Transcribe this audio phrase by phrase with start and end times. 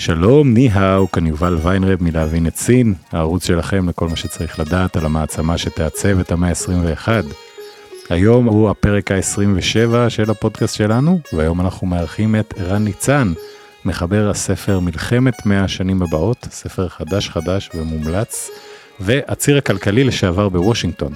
[0.00, 5.04] שלום, ניהאו, כאן יובל ויינרב מלהבין את סין, הערוץ שלכם לכל מה שצריך לדעת על
[5.04, 7.08] המעצמה שתעצב את המאה ה-21.
[8.10, 13.32] היום הוא הפרק ה-27 של הפודקאסט שלנו, והיום אנחנו מארחים את ערן ניצן,
[13.84, 18.50] מחבר הספר מלחמת 100 השנים הבאות, ספר חדש חדש ומומלץ,
[19.00, 21.12] והציר הכלכלי לשעבר בוושינגטון.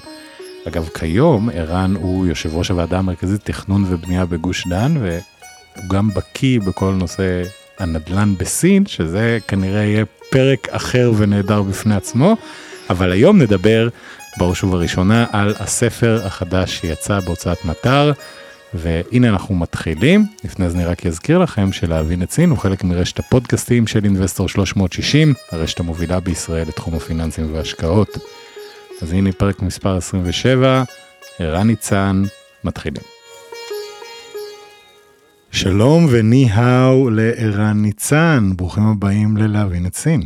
[0.68, 6.60] אגב, כיום ערן הוא יושב ראש הוועדה המרכזית תכנון ובנייה בגוש דן, והוא גם בקיא
[6.60, 7.42] בכל נושא
[7.78, 12.36] הנדל"ן בסין, שזה כנראה יהיה פרק אחר ונהדר בפני עצמו,
[12.90, 13.88] אבל היום נדבר
[14.38, 18.12] בראש ובראשונה על הספר החדש שיצא בהוצאת מטר,
[18.74, 20.26] והנה אנחנו מתחילים.
[20.45, 24.48] לפני זה אני רק אזכיר לכם שלהבין את סין הוא חלק מרשת הפודקאסטים של אינבסטור
[24.48, 28.18] 360, הרשת המובילה בישראל לתחום הפיננסים וההשקעות.
[29.02, 30.82] אז הנה פרק מספר 27,
[31.38, 32.23] ערן ניצן,
[32.64, 33.12] מתחילים.
[35.63, 40.23] שלום ו 你好 לערן ניצן, ברוכים הבאים ללהבין את סין.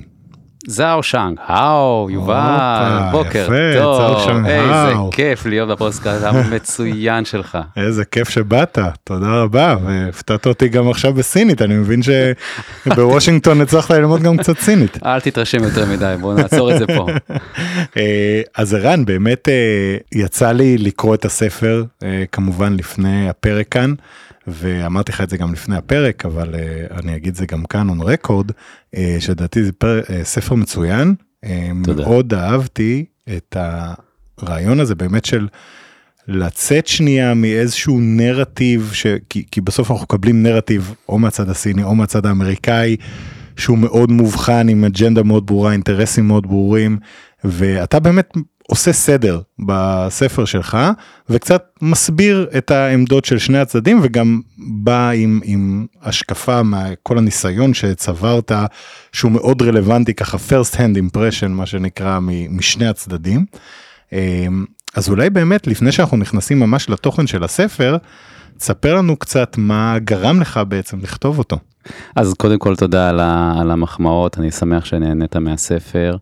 [0.66, 4.94] 早上好, יובל, בוקר יפה, טוב, איזה.
[5.12, 7.58] כיף להיות בפודקאסט המצוין שלך.
[7.76, 14.22] איזה כיף שבאת, תודה רבה, והפתעת אותי גם עכשיו בסינית, אני מבין שבוושינגטון הצלחת ללמוד
[14.22, 14.98] גם קצת סינית.
[15.06, 17.06] אל תתרשם יותר מדי, בוא נעצור את זה פה.
[17.96, 23.94] אה, אז ערן, באמת אה, יצא לי לקרוא את הספר, אה, כמובן לפני הפרק כאן,
[24.46, 28.02] ואמרתי לך את זה גם לפני הפרק, אבל אה, אני אגיד זה גם כאן on
[28.02, 28.52] record,
[28.96, 32.02] אה, שלדעתי זה פר, אה, ספר מצוין, אה, תודה.
[32.02, 33.04] מאוד אהבתי
[33.36, 33.56] את
[34.38, 35.48] הרעיון הזה באמת של
[36.28, 39.06] לצאת שנייה מאיזשהו נרטיב, ש...
[39.30, 42.96] כי, כי בסוף אנחנו מקבלים נרטיב או מהצד הסיני או מהצד האמריקאי,
[43.56, 46.98] שהוא מאוד מובחן עם אג'נדה מאוד ברורה, אינטרסים מאוד ברורים,
[47.44, 48.32] ואתה באמת
[48.68, 50.78] עושה סדר בספר שלך,
[51.30, 58.52] וקצת מסביר את העמדות של שני הצדדים, וגם בא עם, עם השקפה מכל הניסיון שצברת,
[59.12, 62.18] שהוא מאוד רלוונטי, ככה first hand impression, מה שנקרא,
[62.50, 63.44] משני הצדדים.
[64.12, 67.96] אמ, אז אולי באמת, לפני שאנחנו נכנסים ממש לתוכן של הספר,
[68.58, 71.58] תספר לנו קצת מה גרם לך בעצם לכתוב אותו.
[72.16, 73.08] אז קודם כל תודה
[73.60, 76.16] על המחמאות, אני שמח שנהנית מהספר.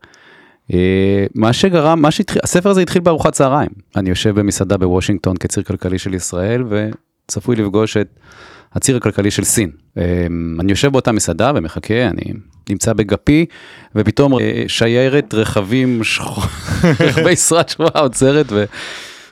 [0.73, 3.71] אה, מה שגרם, מה שהתחיל, הספר הזה התחיל בארוחת צהריים.
[3.97, 8.09] אני יושב במסעדה בוושינגטון כציר כלכלי של ישראל, וצפוי לפגוש את
[8.73, 9.71] הציר הכלכלי של סין.
[9.99, 10.27] אה,
[10.61, 12.33] אני יושב באותה מסעדה ומחכה, אני
[12.71, 13.47] נמצא בגפי,
[13.95, 16.45] ופתאום אה, שיירת רכבים, שחור-
[17.01, 18.47] רכבי שחורה עוצרת,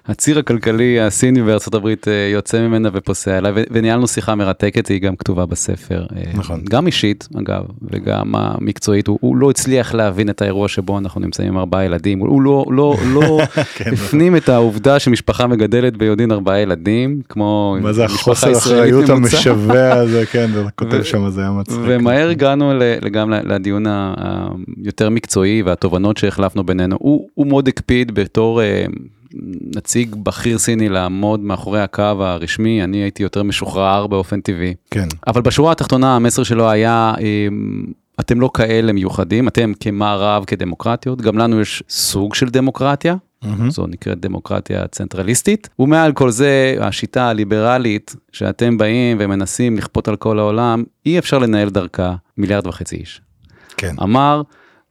[0.08, 5.16] והציר הכלכלי הסיני בארצות הברית אה, יוצא ממנה ופוסע אליי, וניהלנו שיחה מרתקת, היא גם
[5.16, 6.06] כתובה בספר.
[6.16, 6.64] אה, נכון.
[6.70, 11.48] גם אישית, אגב, וגם המקצועית, הוא, הוא לא הצליח להבין את האירוע שבו אנחנו נמצאים
[11.48, 13.40] עם ארבעה ילדים, הוא, לא, לא, לא
[13.76, 19.08] כן, הפנים את העובדה שמשפחה מגדלת ביודעין ארבעה ילדים, כמו מה זה החוסר אחריות.
[19.08, 21.78] המשווע הזה, כן, אתה כותב שם, זה היה מצחיק.
[21.86, 22.72] ומהר הגענו
[23.12, 26.96] גם לדיון היותר מקצועי והתובנות שהחלפנו בינינו.
[27.00, 28.84] הוא, הוא מאוד הקפיד בתור אה,
[29.76, 34.74] נציג בכיר סיני לעמוד מאחורי הקו הרשמי, אני הייתי יותר משוחרר באופן טבעי.
[34.90, 37.48] כן, אבל בשורה התחתונה המסר שלו היה, אה,
[38.20, 43.70] אתם לא כאלה מיוחדים, אתם כמערב, כדמוקרטיות, גם לנו יש סוג של דמוקרטיה, מהמם.
[43.70, 50.38] זו נקראת דמוקרטיה צנטרליסטית, ומעל כל זה השיטה הליברלית שאתם באים ומנסים לכפות על כל
[50.38, 53.20] העולם, אי אפשר לנהל דרכה מיליארד וחצי איש.
[53.76, 54.42] כן, אמר,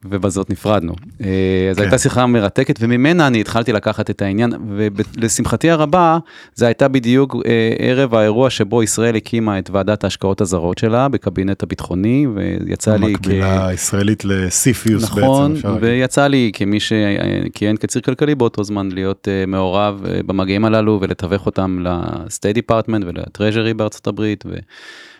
[0.05, 0.93] ובזאת נפרדנו.
[1.23, 1.27] אה,
[1.71, 1.81] אז כן.
[1.81, 6.17] הייתה שיחה מרתקת, וממנה אני התחלתי לקחת את העניין, ולשמחתי הרבה,
[6.55, 11.63] זה הייתה בדיוק אה, ערב האירוע שבו ישראל הקימה את ועדת ההשקעות הזרות שלה בקבינט
[11.63, 15.21] הביטחוני, ויצא לי המקבילה הישראלית לסיפיוס בעצם.
[15.21, 15.83] נכון, אפשר להגיד.
[15.83, 21.79] ויצא לי כמי שכיהן כציר כלכלי באותו זמן להיות אה, מעורב במגעים הללו ולתווך אותם
[21.83, 24.59] ל-State Department ול-Treasury בארצות הברית, ו-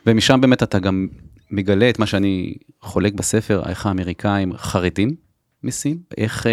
[0.07, 1.07] ומשם באמת אתה גם
[1.51, 5.15] מגלה את מה שאני חולק בספר, איך האמריקאים חרדים
[5.63, 6.51] מסין, איך אה,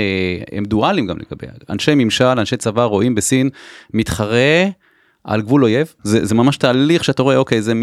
[0.53, 3.51] הם דואליים גם לגבי, אנשי ממשל, אנשי צבא רואים בסין
[3.95, 4.65] מתחרה
[5.25, 7.75] על גבול אויב, זה, זה ממש תהליך שאתה רואה, אוקיי, זה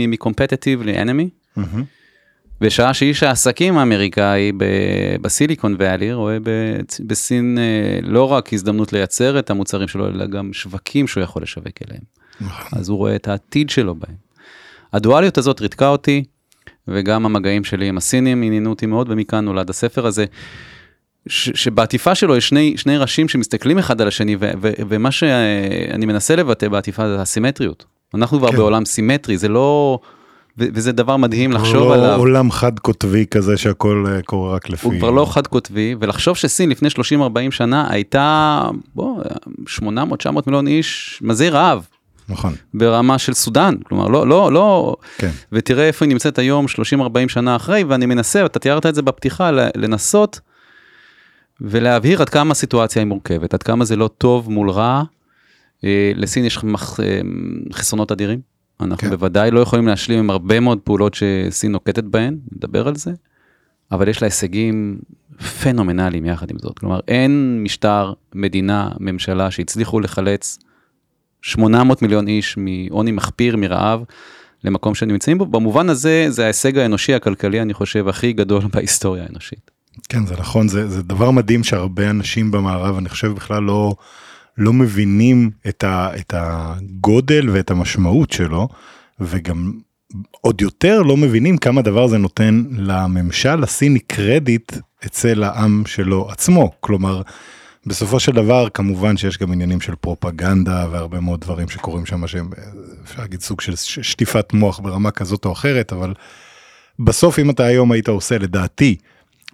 [0.83, 1.29] ל-enemy.
[1.55, 1.83] מהמם.
[2.61, 4.51] בשעה שאיש העסקים האמריקאי
[5.21, 6.37] בסיליקון ואלי רואה
[7.07, 11.73] בסין אה, לא רק הזדמנות לייצר את המוצרים שלו, אלא גם שווקים שהוא יכול לשווק
[11.87, 12.03] אליהם.
[12.71, 14.15] אז הוא רואה את העתיד שלו בהם.
[14.93, 16.23] הדואליות הזאת ריתקה אותי,
[16.87, 20.25] וגם המגעים שלי עם הסינים עניינו אותי מאוד, ומכאן נולד הספר הזה.
[21.27, 26.05] ש, שבעטיפה שלו יש שני, שני ראשים שמסתכלים אחד על השני, ו, ו, ומה שאני
[26.05, 27.85] מנסה לבטא בעטיפה זה הסימטריות.
[28.13, 28.57] אנחנו כבר כן.
[28.57, 29.99] בעולם סימטרי, זה לא...
[30.57, 32.19] ו- וזה דבר מדהים לחשוב לא עליו.
[32.19, 34.87] עולם חד קוטבי כזה שהכל אה, קורה רק לפי...
[34.87, 38.61] הוא כבר לא חד קוטבי, ולחשוב שסין לפני 30-40 שנה הייתה,
[38.95, 39.23] בוא,
[39.67, 39.83] 800-900
[40.47, 41.87] מיליון איש מזי רעב.
[42.29, 45.29] נכון, ברמה של סודאן, כלומר לא, לא, לא, כן.
[45.51, 46.69] ותראה איפה היא נמצאת היום 30-40
[47.27, 50.39] שנה אחרי, ואני מנסה, אתה תיארת את זה בפתיחה, לנסות
[51.61, 55.03] ולהבהיר עד כמה הסיטואציה היא מורכבת, עד כמה זה לא טוב מול רע.
[55.83, 57.21] אה, לסין יש אה,
[57.73, 58.39] חסרונות אדירים,
[58.81, 59.09] אנחנו כן.
[59.09, 63.11] בוודאי לא יכולים להשלים עם הרבה מאוד פעולות שסין נוקטת בהן, נדבר על זה,
[63.91, 64.97] אבל יש לה הישגים
[65.61, 70.57] פנומנליים יחד עם זאת, כלומר אין משטר, מדינה, ממשלה שהצליחו לחלץ
[71.45, 74.03] 800 מיליון איש מעוני מחפיר, מרעב,
[74.63, 75.45] למקום שנמצאים בו.
[75.45, 79.71] במובן הזה, זה ההישג האנושי הכלכלי, אני חושב, הכי גדול בהיסטוריה האנושית.
[80.09, 83.95] כן, זה נכון, זה, זה דבר מדהים שהרבה אנשים במערב, אני חושב בכלל לא,
[84.57, 88.67] לא מבינים את, ה, את הגודל ואת המשמעות שלו,
[89.19, 89.71] וגם
[90.41, 94.71] עוד יותר לא מבינים כמה דבר זה נותן לממשל הסיני קרדיט
[95.05, 96.71] אצל העם שלו עצמו.
[96.79, 97.21] כלומר,
[97.85, 102.49] בסופו של דבר כמובן שיש גם עניינים של פרופגנדה והרבה מאוד דברים שקורים שם שהם
[103.03, 106.13] אפשר להגיד סוג של שטיפת מוח ברמה כזאת או אחרת אבל
[106.99, 108.95] בסוף אם אתה היום היית עושה לדעתי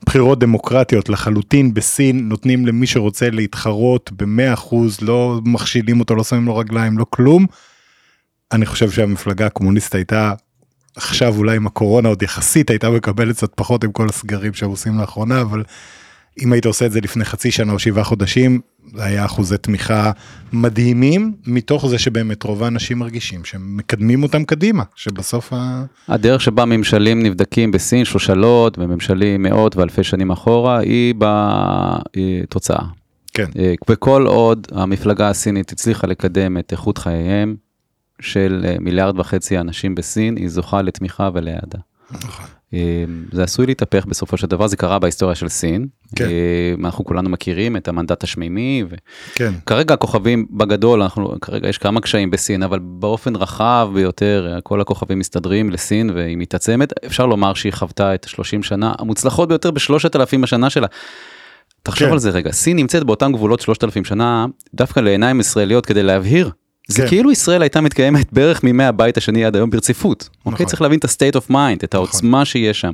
[0.06, 6.58] בחירות דמוקרטיות לחלוטין בסין נותנים למי שרוצה להתחרות ב-100% לא מכשילים אותו לא שמים לו
[6.58, 7.46] רגליים לא כלום.
[8.52, 10.34] אני חושב שהמפלגה הקומוניסטית הייתה
[10.96, 14.98] עכשיו אולי עם הקורונה עוד יחסית הייתה מקבלת קצת פחות עם כל הסגרים שהם עושים
[15.00, 15.64] לאחרונה אבל
[16.40, 18.60] אם היית עושה את זה לפני חצי שנה או שבעה חודשים
[18.96, 20.12] זה היה אחוזי תמיכה
[20.54, 25.84] מדהימים מתוך זה שבאמת רוב האנשים מרגישים שהם מקדמים אותם קדימה שבסוף ה...
[26.08, 32.84] הדרך שבה ממשלים נבדקים בסין, שושלות וממשלים מאות ואלפי שנים אחורה, היא בתוצאה.
[33.34, 37.56] כן אה, וכל עוד המפלגה הסינית הצליחה לקדם את איכות חייהם
[38.20, 41.80] של אה, מיליארד וחצי אנשים בסין, היא זוכה לתמיכה ולאהדה.
[42.12, 42.46] נכון.
[42.74, 45.88] אה, זה עשוי להתהפך בסופו של דבר, זה קרה בהיסטוריה של סין.
[46.16, 46.26] כן.
[46.26, 48.84] אה, אנחנו כולנו מכירים את המנדט השמימי,
[49.36, 54.82] כן וכרגע הכוכבים בגדול, אנחנו, כרגע יש כמה קשיים בסין, אבל באופן רחב ביותר, כל
[54.82, 56.94] הכוכבים מסתדרים לסין והיא מתעצמת.
[57.06, 60.88] אפשר לומר שהיא חוותה את 30 שנה המוצלחות ביותר בשלושת אלפים השנה שלה.
[61.84, 62.14] תחשוב כן.
[62.14, 66.52] על זה רגע, סין נמצאת באותם גבולות 3,000 שנה, דווקא לעיניים ישראליות כדי להבהיר.
[66.92, 67.08] זה כן.
[67.08, 70.30] כאילו ישראל הייתה מתקיימת בערך מימי הבית השני עד היום ברציפות.
[70.40, 70.66] אוקיי, נכון.
[70.66, 72.94] צריך להבין את ה-state of mind, את העוצמה שיש שם.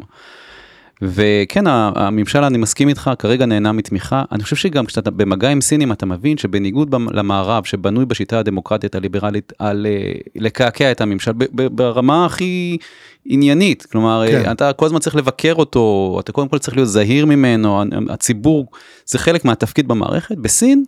[1.02, 4.24] וכן, הממשל, אני מסכים איתך, כרגע נהנה מתמיכה.
[4.32, 9.54] אני חושב שגם כשאתה במגע עם סינים, אתה מבין שבניגוד למערב, שבנוי בשיטה הדמוקרטית הליברלית
[9.60, 12.78] על אה, לקעקע את הממשל ברמה הכי
[13.26, 13.86] עניינית.
[13.92, 14.44] כלומר, כן.
[14.44, 14.52] כן.
[14.52, 18.68] אתה כל הזמן צריך לבקר אותו, אתה קודם כל צריך להיות זהיר ממנו, הציבור,
[19.06, 20.38] זה חלק מהתפקיד במערכת.
[20.38, 20.84] בסין,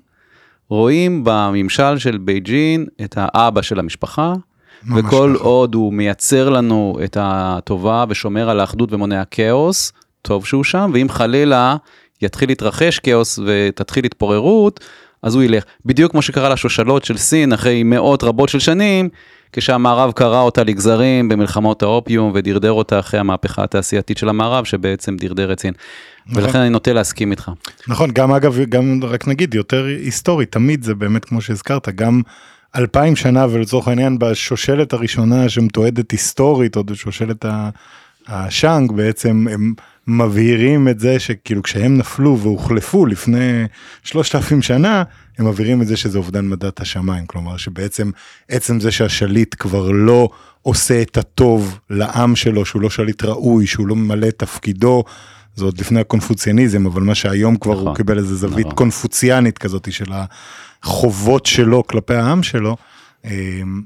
[0.69, 4.33] רואים בממשל של בייג'ין את האבא של המשפחה,
[4.95, 5.43] וכל ככה.
[5.43, 11.09] עוד הוא מייצר לנו את הטובה ושומר על האחדות ומונע כאוס, טוב שהוא שם, ואם
[11.09, 11.75] חלילה
[12.21, 14.79] יתחיל להתרחש כאוס ותתחיל התפוררות,
[15.23, 15.63] אז הוא ילך.
[15.85, 19.09] בדיוק כמו שקרה לשושלות של סין אחרי מאות רבות של שנים,
[19.53, 25.53] כשהמערב קרע אותה לגזרים במלחמות האופיום ודרדר אותה אחרי המהפכה התעשייתית של המערב, שבעצם דרדר
[25.53, 25.73] את סין.
[26.27, 26.43] נכון.
[26.43, 27.51] ולכן אני נוטה להסכים איתך.
[27.87, 32.21] נכון גם אגב גם רק נגיד יותר היסטורי תמיד זה באמת כמו שהזכרת גם
[32.75, 37.45] אלפיים שנה ולצורך העניין בשושלת הראשונה שמתועדת היסטורית עוד בשושלת
[38.27, 39.73] השאנג בעצם הם
[40.07, 43.65] מבהירים את זה שכאילו כשהם נפלו והוחלפו לפני
[44.03, 45.03] שלושת אלפים שנה
[45.39, 48.11] הם מבהירים את זה שזה אובדן מדעת השמיים כלומר שבעצם
[48.49, 50.29] עצם זה שהשליט כבר לא
[50.61, 55.03] עושה את הטוב לעם שלו שהוא לא שליט ראוי שהוא לא ממלא את תפקידו.
[55.55, 58.77] זה עוד לפני הקונפוציאניזם אבל מה שהיום כבר נכון, הוא קיבל איזה זווית נכון.
[58.77, 60.11] קונפוציאנית כזאת של
[60.83, 62.77] החובות שלו כלפי העם שלו
[63.25, 63.31] אה,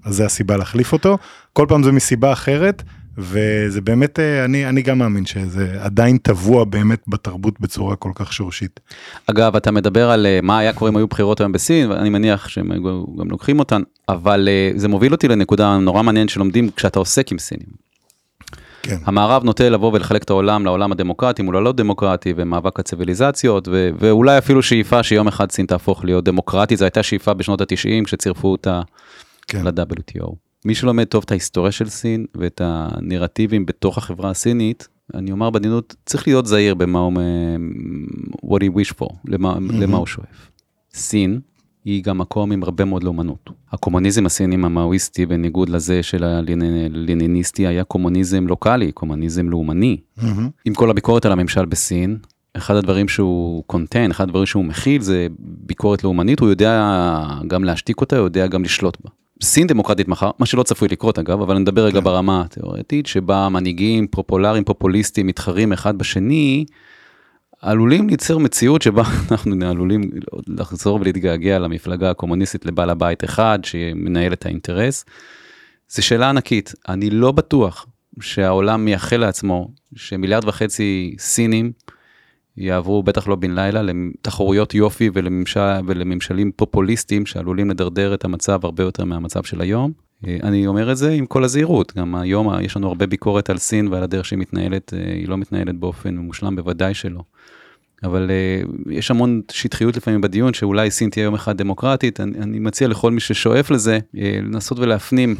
[0.04, 1.18] אז זה הסיבה להחליף אותו
[1.54, 2.84] כל פעם זה מסיבה אחרת
[3.18, 8.34] וזה באמת אה, אני אני גם מאמין שזה עדיין טבוע באמת בתרבות בצורה כל כך
[8.34, 8.80] שורשית.
[9.28, 12.48] אגב, אתה מדבר על אה, מה היה קורה אם היו בחירות היום בסין, ואני מניח
[12.48, 17.00] שהם היו גם לוקחים אותן, אבל אה, זה מוביל אותי לנקודה נורא מעניינת שלומדים כשאתה
[17.00, 17.84] עוסק עם סינים.
[18.84, 18.98] כן.
[19.06, 24.38] המערב נוטה לבוא ולחלק את העולם לעולם הדמוקרטי מול הלא דמוקרטי ומאבק הציוויליזציות ו- ואולי
[24.38, 28.82] אפילו שאיפה שיום אחד סין תהפוך להיות דמוקרטית, זו הייתה שאיפה בשנות ה-90 כשצירפו אותה
[29.48, 29.64] כן.
[29.66, 30.53] ל-WTO.
[30.66, 35.96] מי שלומד טוב את ההיסטוריה של סין ואת הנרטיבים בתוך החברה הסינית, אני אומר בעדינות,
[36.06, 37.72] צריך להיות זהיר במה הוא, מ-
[38.46, 40.52] what he wish for, למה, למה הוא שואף.
[40.94, 41.40] סין
[41.86, 43.50] היא גם מקום עם הרבה מאוד לאומנות.
[43.72, 49.98] הקומוניזם הסיני המאואיסטי, בניגוד לזה של הלניניסטי, היה קומוניזם לוקאלי, קומוניזם לאומני.
[50.18, 50.50] מהמם.
[50.66, 52.18] עם כל הביקורת על הממשל בסין,
[52.54, 56.92] אחד הדברים שהוא קונטיין, אחד הדברים שהוא מכיל זה ביקורת לאומנית, הוא יודע
[57.48, 59.10] גם להשתיק אותה, הוא יודע גם לשלוט בה.
[59.44, 62.04] סין דמוקרטית מחר, מה שלא צפוי לקרות אגב, אבל נדבר רגע כן.
[62.04, 66.66] ברמה התיאורטית, שבה מנהיגים פופולריים, פופוליסטים, מתחרים אחד בשני,
[67.62, 70.10] עלולים ליצור מציאות שבה אנחנו עלולים
[70.48, 75.06] לחזור ולהתגעגע למפלגה הקומוניסטית לבעל הבית אחד, שמנהל את האינטרס.
[75.90, 77.86] זו שאלה ענקית, אני לא בטוח
[78.22, 81.72] שהעולם מייחל לעצמו שמיליארד וחצי סינים
[82.58, 88.84] יעברו בטח לא בן לילה לתחרויות יופי ולממשל, ולממשלים פופוליסטיים שעלולים לדרדר את המצב הרבה
[88.84, 89.92] יותר מהמצב של היום.
[90.28, 93.58] אה, אני אומר את זה עם כל הזהירות, גם היום יש לנו הרבה ביקורת על
[93.58, 97.22] סין ועל הדרך שהיא מתנהלת, אה, היא לא מתנהלת באופן מושלם, בוודאי שלא.
[98.04, 102.60] אבל uh, יש המון שטחיות לפעמים בדיון שאולי סין תהיה יום אחד דמוקרטית, אני, אני
[102.60, 105.36] מציע לכל מי ששואף לזה, לנסות ולהפנים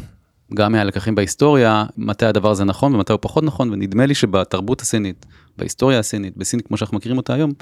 [0.54, 5.26] גם מהלקחים בהיסטוריה, מתי הדבר הזה נכון ומתי הוא פחות נכון, ונדמה לי שבתרבות הסינית,
[5.58, 7.52] בהיסטוריה הסינית, בסין כמו שאנחנו מכירים אותה היום,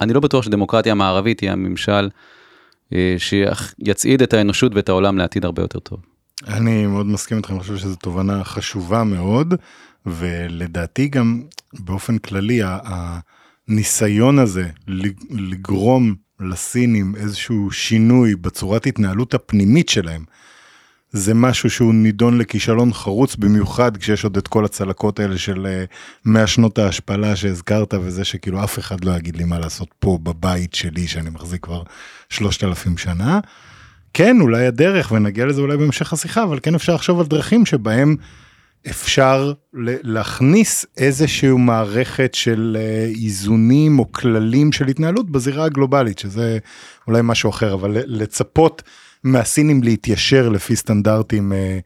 [0.00, 5.62] אני לא בטוח שדמוקרטיה המערבית היא הממשל uh, שיצעיד את האנושות ואת העולם לעתיד הרבה
[5.62, 5.98] יותר טוב.
[6.46, 9.54] אני מאוד מסכים איתך, אני חושב שזו תובנה חשובה מאוד,
[10.06, 11.42] ולדעתי גם
[11.78, 12.60] באופן כללי,
[13.68, 14.68] הניסיון הזה
[15.30, 20.24] לגרום לסינים איזשהו שינוי בצורת התנהלות הפנימית שלהם,
[21.16, 25.84] זה משהו שהוא נידון לכישלון חרוץ במיוחד כשיש עוד את כל הצלקות האלה של
[26.24, 30.74] 100 שנות ההשפלה שהזכרת וזה שכאילו אף אחד לא יגיד לי מה לעשות פה בבית
[30.74, 31.82] שלי שאני מחזיק כבר
[32.28, 33.40] 3,000 שנה.
[34.14, 38.16] כן אולי הדרך ונגיע לזה אולי בהמשך השיחה אבל כן אפשר לחשוב על דרכים שבהם
[38.90, 39.52] אפשר
[40.02, 42.76] להכניס איזשהו מערכת של
[43.22, 46.58] איזונים או כללים של התנהלות בזירה הגלובלית שזה
[47.06, 48.82] אולי משהו אחר אבל לצפות
[49.26, 51.78] מהסינים להתיישר לפי סטנדרטים אה,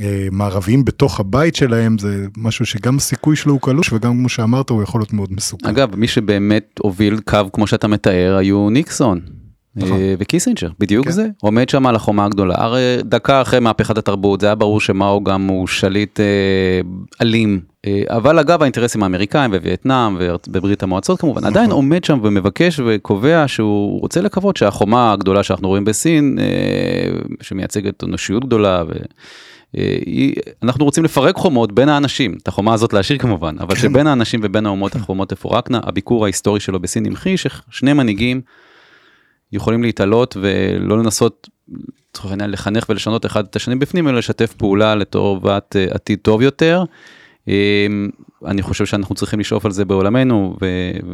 [0.00, 4.70] אה, מערביים בתוך הבית שלהם זה משהו שגם הסיכוי שלו הוא קלוש וגם כמו שאמרת
[4.70, 5.68] הוא יכול להיות מאוד מסוכן.
[5.68, 9.20] אגב מי שבאמת הוביל קו כמו שאתה מתאר היו ניקסון.
[9.76, 9.98] נכון.
[10.18, 11.10] וקיסינג'ר, בדיוק כן.
[11.10, 15.24] זה, עומד שם על החומה הגדולה, הרי דקה אחרי מהפכת התרבות זה היה ברור שמאו
[15.24, 16.80] גם הוא שליט אה,
[17.22, 17.75] אלים, אה,
[18.08, 21.52] אבל אגב האינטרסים האמריקאים בווייטנאם ובברית המועצות כמובן, נכון.
[21.52, 28.04] עדיין עומד שם ומבקש וקובע שהוא רוצה לקוות שהחומה הגדולה שאנחנו רואים בסין, אה, שמייצגת
[28.04, 28.92] אנושיות גדולה, ו...
[30.62, 33.80] אנחנו רוצים לפרק חומות בין האנשים, את החומה הזאת להשאיר כמובן, אבל כן.
[33.80, 38.40] שבין האנשים ובין האומות החומות תפורקנה, הביקור ההיסטורי שלו בסין המחיש ששני מנהיגים
[39.52, 41.48] יכולים להתעלות ולא לנסות,
[42.10, 46.42] לצורך העניין, לחנך ולשנות אחד את השני בפנים, אלא לשתף פעולה לטובת אה, עתיד טוב
[46.42, 46.84] יותר.
[47.48, 48.08] אמ,
[48.46, 50.56] אני חושב שאנחנו צריכים לשאוף על זה בעולמנו,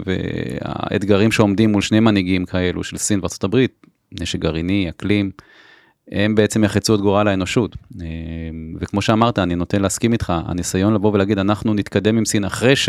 [0.06, 3.86] והאתגרים שעומדים מול שני מנהיגים כאלו של סין הברית,
[4.20, 5.30] נשק גרעיני, אקלים,
[6.10, 7.76] הם בעצם יחצו את גורל האנושות.
[8.00, 8.06] אמ,
[8.80, 12.88] וכמו שאמרת, אני נוטה להסכים איתך, הניסיון לבוא ולהגיד, אנחנו נתקדם עם סין אחרי ש...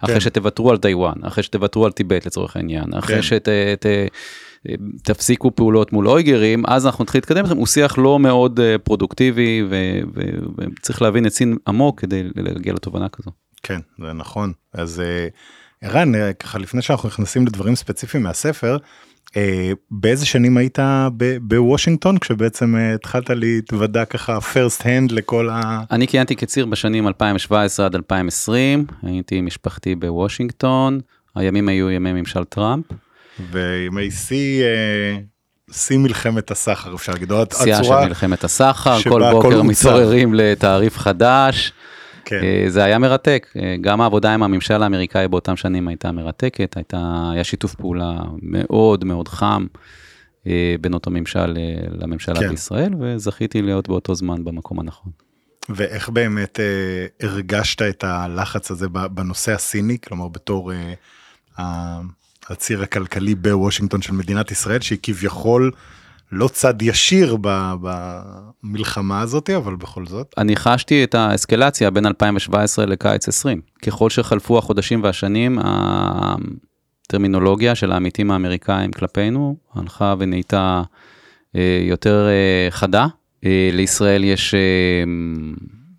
[0.00, 0.20] אחרי כן.
[0.20, 3.22] שתוותרו על טיוואן, אחרי שתוותרו על טיבט לצורך העניין, אחרי כן.
[3.22, 3.48] שת...
[3.80, 3.86] ת,
[5.02, 9.64] תפסיקו פעולות מול אויגרים, אז אנחנו נתחיל להתקדם איתכם, הוא שיח לא מאוד אה, פרודוקטיבי
[10.56, 13.30] וצריך להבין את סין עמוק כדי להגיע לתובנה כזו.
[13.62, 14.52] כן, זה נכון.
[14.74, 15.28] אז אה,
[15.82, 18.76] ערן, אה, ככה לפני שאנחנו נכנסים לדברים ספציפיים מהספר,
[19.90, 20.78] באיזה שנים היית
[21.42, 25.82] בוושינגטון כשבעצם התחלת להתוודע ככה first hand לכל ה...
[25.90, 31.00] אני כיהנתי כציר בשנים 2017 עד 2020, הייתי משפחתי בוושינגטון,
[31.34, 32.84] הימים היו ימי ממשל טראמפ.
[33.50, 35.18] וימי שיא, אה,
[35.70, 41.72] שיא מלחמת הסחר אפשר להגיד, שיאה של מלחמת הסחר, כל בוקר מתעוררים לתעריף חדש.
[42.24, 42.40] כן.
[42.42, 47.30] אה, זה היה מרתק, אה, גם העבודה עם הממשל האמריקאי באותם שנים הייתה מרתקת, הייתה,
[47.32, 49.66] היה שיתוף פעולה מאוד מאוד חם
[50.80, 51.56] בין אותו ממשל
[51.90, 52.48] לממשלה כן.
[52.48, 55.12] בישראל, וזכיתי להיות באותו זמן במקום הנכון.
[55.68, 60.72] ואיך באמת אה, הרגשת את הלחץ הזה בנושא הסיני, כלומר בתור
[61.58, 62.00] אה,
[62.48, 65.70] הציר הכלכלי בוושינגטון של מדינת ישראל שהיא כביכול
[66.32, 67.36] לא צד ישיר
[67.80, 70.34] במלחמה הזאת אבל בכל זאת.
[70.38, 75.58] אני חשתי את האסקלציה בין 2017 לקיץ 20 ככל שחלפו החודשים והשנים
[77.06, 80.82] הטרמינולוגיה של העמיתים האמריקאים כלפינו הלכה ונהייתה
[81.56, 83.06] אה, יותר אה, חדה.
[83.44, 84.54] אה, לישראל יש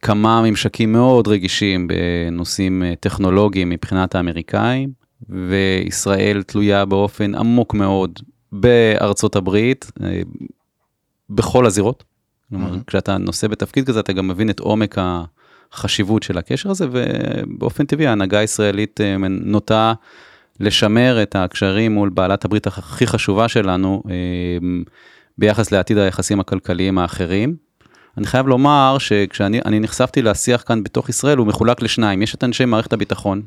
[0.01, 4.98] כמה ממשקים מאוד רגישים בנושאים טכנולוגיים מבחינת האמריקאים.
[5.29, 8.19] וישראל תלויה באופן עמוק מאוד
[8.51, 10.21] בארצות הברית, אה,
[11.29, 12.03] בכל הזירות.
[12.49, 12.83] כלומר, mm-hmm.
[12.87, 14.97] כשאתה נושא בתפקיד כזה, אתה גם מבין את עומק
[15.71, 19.93] החשיבות של הקשר הזה, ובאופן טבעי ההנהגה הישראלית אה, נוטה
[20.59, 24.79] לשמר את הקשרים מול בעלת הברית הכי חשובה שלנו, אה,
[25.37, 27.55] ביחס לעתיד היחסים הכלכליים האחרים.
[28.17, 32.21] אני חייב לומר שכשאני נחשפתי לשיח כאן בתוך ישראל, הוא מחולק לשניים.
[32.21, 33.41] יש את אנשי מערכת הביטחון,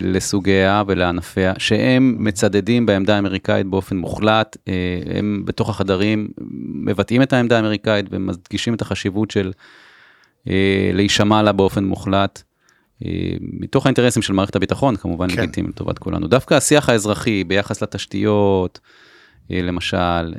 [0.00, 4.72] לסוגיה ולענפיה, שהם מצדדים בעמדה האמריקאית באופן מוחלט, אה,
[5.18, 6.28] הם בתוך החדרים
[6.84, 9.52] מבטאים את העמדה האמריקאית ומדגישים את החשיבות של
[10.48, 12.42] אה, להישמע לה באופן מוחלט.
[13.40, 15.42] מתוך האינטרסים של מערכת הביטחון, כמובן כן.
[15.42, 16.26] לגיטימי לטובת כולנו.
[16.26, 18.80] דווקא השיח האזרחי ביחס לתשתיות,
[19.50, 20.34] למשל,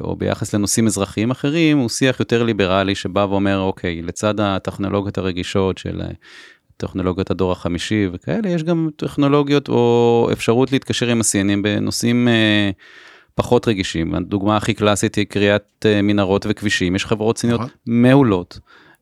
[0.00, 5.78] או ביחס לנושאים אזרחיים אחרים, הוא שיח יותר ליברלי שבא ואומר, אוקיי, לצד הטכנולוגיות הרגישות
[5.78, 6.02] של
[6.76, 12.70] טכנולוגיות הדור החמישי וכאלה, יש גם טכנולוגיות או אפשרות להתקשר עם הסיינים בנושאים אה,
[13.34, 14.14] פחות רגישים.
[14.14, 17.72] הדוגמה הכי קלאסית היא קריאת אה, מנהרות וכבישים, יש חברות סיניות נכון.
[17.86, 18.58] מעולות.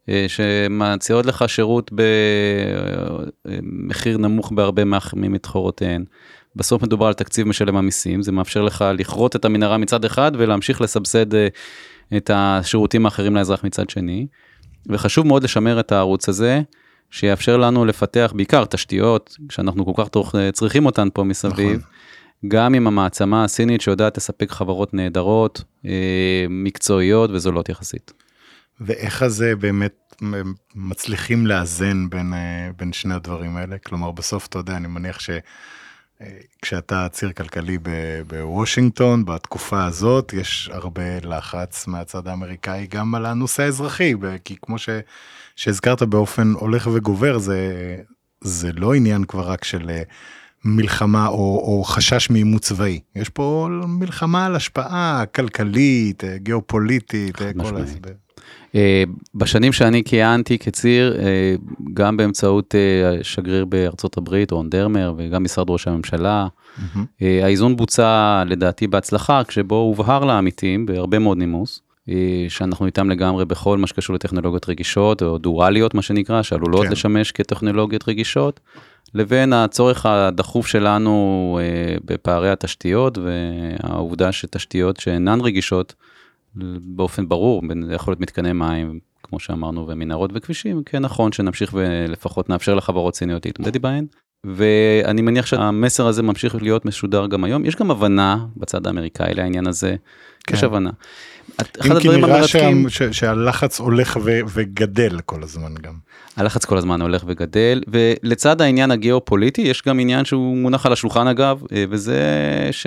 [0.09, 1.91] אה, שמציעות לך שירות
[3.45, 4.83] במחיר נמוך בהרבה
[5.15, 6.05] ממתחרותיהן.
[6.57, 10.81] בסוף מדובר על תקציב משלם המיסים, זה מאפשר לך לכרות את המנהרה מצד אחד ולהמשיך
[10.81, 11.49] לסבסד אה,
[12.17, 14.27] את השירותים האחרים לאזרח מצד שני.
[14.89, 16.63] וחשוב מאוד לשמר את הערוץ הזה.
[17.15, 20.09] שיאפשר לנו לפתח בעיקר תשתיות, שאנחנו כל כך
[20.53, 21.79] צריכים אותן פה מסביב.
[21.79, 22.49] נכון.
[22.49, 28.13] גם עם המעצמה הסינית שיודעת לספק חברות נהדרות, אה, מקצועיות וזולות יחסית.
[28.81, 30.23] ואיך זה באמת
[30.75, 33.79] מצליחים לאזן בין, אה, בין שני הדברים האלה?
[33.79, 35.31] כלומר, בסוף, אתה יודע, אני מניח ש...
[36.21, 36.27] אה,
[36.63, 37.79] כשאתה ציר כלכלי
[38.27, 44.89] בוושינגטון, בתקופה הזאת, יש הרבה לחץ מהצד האמריקאי גם על הנושא האזרחי, כי כמו ש...
[45.57, 47.97] שהזכרת באופן הולך וגובר, זה,
[48.41, 50.03] זה לא עניין כבר רק של אה,
[50.65, 53.01] מלחמה או, או חשש מעימות צבאי.
[53.17, 58.24] יש פה מלחמה על השפעה כלכלית, אה, גיאופוליטית, כל ההסבר.
[59.35, 61.17] בשנים שאני כיהנתי כציר,
[61.95, 62.75] גם באמצעות
[63.21, 66.99] השגריר בארצות הברית, רון דרמר, וגם משרד ראש הממשלה, mm-hmm.
[67.43, 73.79] האיזון בוצע לדעתי בהצלחה, כשבו הובהר לעמיתים בהרבה מאוד נימוס, אה, שאנחנו איתם לגמרי בכל
[73.79, 76.93] מה שקשור לטכנולוגיות רגישות, או דואליות מה שנקרא, שעלולות כן.
[76.93, 78.61] לשמש כטכנולוגיות רגישות,
[79.15, 85.95] לבין הצורך הדחוף שלנו אה, בפערי התשתיות, והעובדה שתשתיות שאינן רגישות,
[86.83, 92.49] באופן ברור, זה יכול להיות מתקני מים, כמו שאמרנו, ומנהרות וכבישים, כן נכון שנמשיך ולפחות
[92.49, 94.07] נאפשר לחברות סיניות להתמודד בהן.
[94.45, 97.65] ואני מניח שהמסר הזה ממשיך להיות משודר גם היום.
[97.65, 99.97] יש גם הבנה בצד האמריקאי לעניין הזה,
[100.47, 100.55] כן.
[100.55, 100.91] יש הבנה.
[101.81, 102.89] אחד הדברים המרתקים...
[102.89, 105.95] ש, שהלחץ הולך ו, וגדל כל הזמן גם.
[106.37, 111.27] הלחץ כל הזמן הולך וגדל, ולצד העניין הגיאופוליטי יש גם עניין שהוא מונח על השולחן
[111.27, 112.19] אגב, אה, וזה
[112.71, 112.87] ש...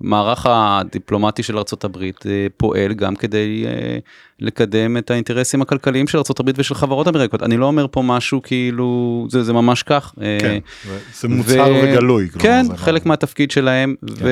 [0.00, 3.98] המערך הדיפלומטי של ארה"ב אה, פועל גם כדי אה,
[4.40, 7.42] לקדם את האינטרסים הכלכליים של ארה"ב ושל חברות אמריקות.
[7.42, 10.14] אני לא אומר פה משהו כאילו, זה, זה ממש כך.
[10.22, 10.58] אה, כן,
[11.20, 11.80] זה מוצהר ו...
[11.82, 12.28] וגלוי.
[12.38, 13.08] כן, לא- חלק לא...
[13.08, 14.24] מהתפקיד שלהם, כן.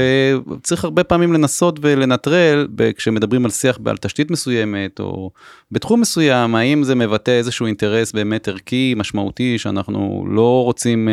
[0.53, 5.31] וצריך הרבה פעמים לנסות ולנטרל, כשמדברים על שיח על תשתית מסוימת, או
[5.73, 11.09] בתחום מסוים, האם זה מבטא איזשהו אינטרס באמת ערכי, משמעותי, שאנחנו לא רוצים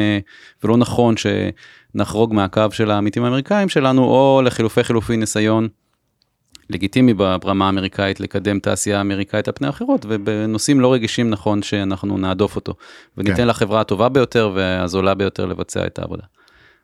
[0.63, 1.25] ולא נכון ש...
[1.95, 5.67] נחרוג מהקו של העמיתים האמריקאים שלנו, או לחילופי חילופי ניסיון
[6.69, 12.55] לגיטימי ברמה האמריקאית לקדם תעשייה אמריקאית על פני אחרות, ובנושאים לא רגישים נכון שאנחנו נהדוף
[12.55, 12.73] אותו,
[13.17, 13.47] וניתן כן.
[13.47, 16.23] לחברה הטובה ביותר והזולה ביותר לבצע את העבודה.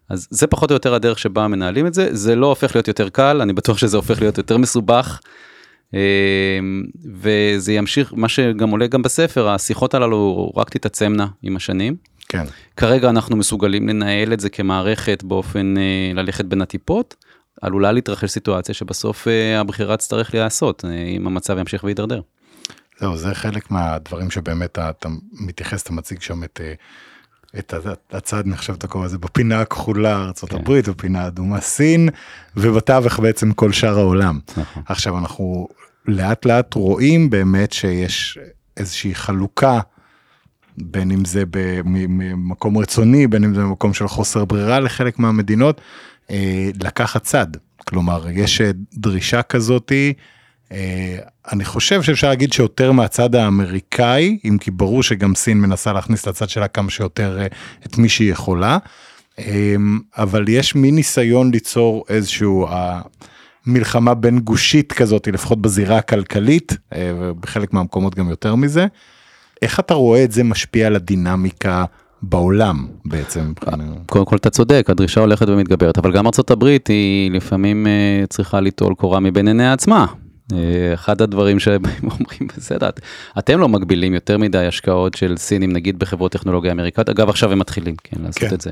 [0.09, 3.09] אז זה פחות או יותר הדרך שבה מנהלים את זה, זה לא הופך להיות יותר
[3.09, 5.19] קל, אני בטוח שזה הופך להיות יותר מסובך.
[5.93, 5.99] אמ,
[7.13, 11.95] וזה ימשיך, מה שגם עולה גם בספר, השיחות הללו רק תתעצמנה עם השנים.
[12.29, 12.43] כן.
[12.77, 17.15] כרגע אנחנו מסוגלים לנהל את זה כמערכת באופן אה, ללכת בין הטיפות.
[17.61, 22.21] עלולה להתרחש סיטואציה שבסוף אה, הבחירה תצטרך להיעשות, אה, אם המצב ימשיך וידרדר.
[22.99, 26.61] זהו, זה חלק מהדברים שבאמת אתה מתייחס, אתה מציג שם את,
[27.59, 27.73] את
[28.11, 30.91] הצד, נחשב את הקורא הזה, בפינה הכחולה ארה"ב, כן.
[30.91, 32.09] בפינה אדומה סין,
[32.57, 34.39] ובתווך בעצם כל שאר העולם.
[34.57, 34.83] נכון.
[34.87, 35.67] עכשיו אנחנו
[36.07, 38.39] לאט לאט רואים באמת שיש
[38.77, 39.79] איזושהי חלוקה.
[40.77, 45.83] בין אם זה במקום רצוני, בין אם זה במקום של חוסר ברירה לחלק מהמדינות, אה,
[46.81, 47.47] לקחת צד.
[47.89, 50.13] כלומר, יש אה, דרישה כזאתי,
[50.71, 51.17] אה,
[51.51, 56.49] אני חושב שאפשר להגיד שיותר מהצד האמריקאי, אם כי ברור שגם סין מנסה להכניס לצד
[56.49, 57.39] שלה כמה שיותר
[57.85, 58.77] את מי שהיא יכולה,
[60.17, 62.67] אבל יש מין ניסיון ליצור איזשהו...
[63.67, 68.85] מלחמה בין גושית כזאת, לפחות בזירה הכלכלית, ובחלק מהמקומות גם יותר מזה.
[69.61, 71.85] איך אתה רואה את זה משפיע על הדינמיקה
[72.21, 73.53] בעולם בעצם?
[74.05, 78.93] קודם כל אתה צודק, הדרישה הולכת ומתגברת, אבל גם הברית היא לפעמים uh, צריכה ליטול
[78.95, 80.05] קורה מבין עיני עצמה.
[80.53, 80.57] אה,
[80.93, 82.99] אחד הדברים שהם אומרים, בסדר, את-
[83.39, 87.59] אתם לא מגבילים יותר מדי השקעות של סינים, נגיד בחברות טכנולוגיה אמריקאית, אגב עכשיו הם
[87.59, 88.53] מתחילים, כן, לעשות כן.
[88.55, 88.71] את זה.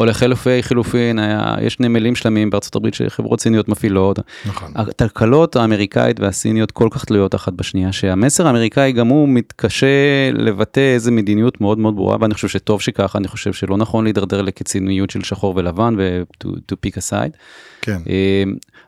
[0.00, 4.18] או לחילופי חילופין, היה- יש נמלים שלמים בארצות הברית שחברות סיניות מפעילות.
[4.46, 4.72] נכון.
[4.74, 9.86] הכלכלות האמריקאית והסיניות כל כך תלויות אחת בשנייה, שהמסר האמריקאי גם הוא מתקשה
[10.32, 14.42] לבטא איזה מדיניות מאוד מאוד ברורה, ואני חושב שטוב שככה, אני חושב שלא נכון להידרדר
[14.42, 17.36] לקיצוניות של שחור ולבן ו- to, to pick a side.
[17.82, 17.98] כן.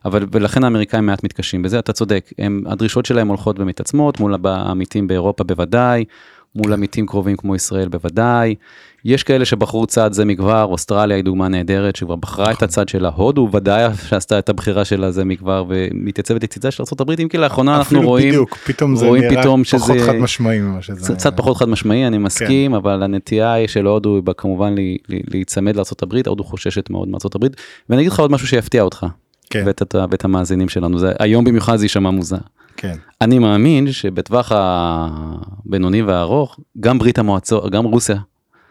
[0.05, 5.07] אבל ולכן האמריקאים מעט מתקשים בזה, אתה צודק, הם, הדרישות שלהם הולכות ומתעצמות מול העמיתים
[5.07, 6.05] באירופה בוודאי,
[6.57, 8.55] מול עמיתים קרובים כמו ישראל בוודאי.
[9.05, 13.09] יש כאלה שבחרו צעד זה מכבר, אוסטרליה היא דוגמה נהדרת שכבר בחרה את הצד שלה,
[13.15, 17.77] הודו ודאי שעשתה את הבחירה שלה זה מכבר ומתייצבת לצידה של ארה"ב, אם כי לאחרונה
[17.77, 21.15] אנחנו אפילו רואים, בדיוק, פתאום זה נראה פתאום פחות שזה- חד משמעי ממה שזה...
[21.15, 24.75] קצת- פחות חד משמעי, אני מסכים, אבל הנטייה של הודו היא כמובן
[25.09, 27.45] להיצמד לארה"ב, הודו חוששת מאוד מארה"ב,
[27.91, 29.07] ואני אגיד לך עוד משהו שיפתיע אותך,
[29.51, 32.37] כן, ואת, את- ואת המאזינים שלנו, זה היום במיוחד זה יישמע מוזר.
[32.77, 32.95] כן.
[33.21, 38.17] אני מאמין שבטווח הבינוני והארוך, גם ברית המועצות, גם רוסיה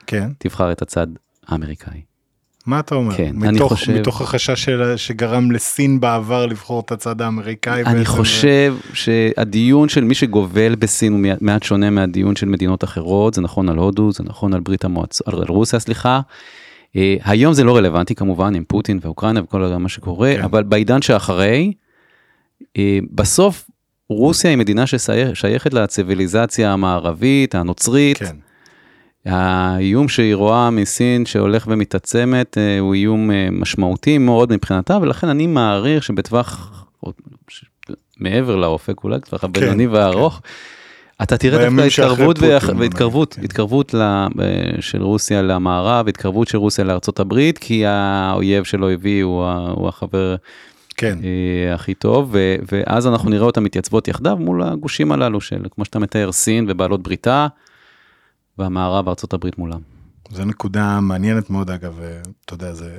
[0.08, 0.30] כן.
[0.38, 1.08] תבחר את הצד
[1.48, 2.02] האמריקאי.
[2.66, 3.16] מה אתה אומר?
[3.18, 7.84] כן, מתוך, אני חושב- מתוך החשש של, שגרם לסין בעבר לבחור את הצד האמריקאי.
[7.86, 13.42] אני חושב שהדיון של מי שגובל בסין הוא מעט שונה מהדיון של מדינות אחרות, זה
[13.42, 16.22] נכון על הודו, זה נכון על ברית המועצות, על רוסיה סליחה.
[16.96, 20.44] אה, היום זה לא רלוונטי כמובן עם פוטין ואוקראינה וכל מה שקורה, כן.
[20.44, 21.74] אבל בעידן שאחרי,
[22.78, 23.70] אה, בסוף
[24.10, 28.36] רוסיה היא מדינה ששייכת לציוויליזציה המערבית, הנוצרית, כן,
[29.26, 36.04] האיום שהיא רואה מסין שהולך ומתעצמת אה, הוא איום משמעותי מאוד מבחינתה ולכן אני מעריך
[36.04, 36.80] שבטווח
[38.18, 40.42] מעבר לאופק אולי טווח הבינוני והארוך.
[41.24, 43.44] אתה תראה דווקא התקרבות ויח- והתקרבות, כן.
[43.44, 44.28] התקרבות ל- אה,
[44.80, 49.88] של רוסיה למערב, התקרבות של רוסיה לארצות הברית, כי האויב של אויבי הוא ה- הוא
[49.88, 50.36] החבר
[50.98, 51.18] כן.
[51.24, 55.86] אה, הכי טוב, ו- ואז אנחנו נראה אותם מתייצבות יחדיו מול הגושים הללו של, כמו
[55.86, 57.48] שאתה מתאר, סין ובעלות בריתה,
[58.58, 59.80] והמערב וארצות הברית מולם.
[60.32, 62.98] זו נקודה מעניינת מאוד אגב, אה, אתה יודע, זה...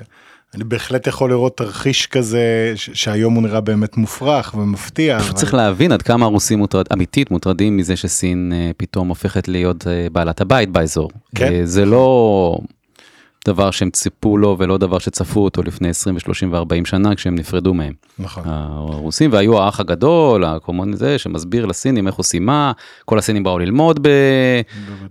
[0.54, 5.18] אני בהחלט יכול לראות תרחיש כזה שהיום הוא נראה באמת מופרך ומפתיע.
[5.18, 9.48] פשוט אבל- צריך להבין עד כמה הרוסים מוטרד, אמיתית מוטרדים מזה שסין אה, פתאום הופכת
[9.48, 11.10] להיות אה, בעלת הבית באזור.
[11.34, 11.52] כן.
[11.52, 12.58] אה, זה לא
[13.48, 17.74] דבר שהם ציפו לו ולא דבר שצפו אותו לפני 20 ו-30 ו-40 שנה כשהם נפרדו
[17.74, 17.92] מהם.
[18.18, 18.42] נכון.
[18.46, 22.72] הרוסים והיו האח הגדול, הקומוני זה, שמסביר לסינים איך עושים מה,
[23.04, 24.08] כל הסינים באו ללמוד ב...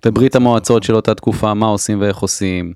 [0.06, 2.74] בברית המועצות של אותה תקופה, מה עושים ואיך עושים.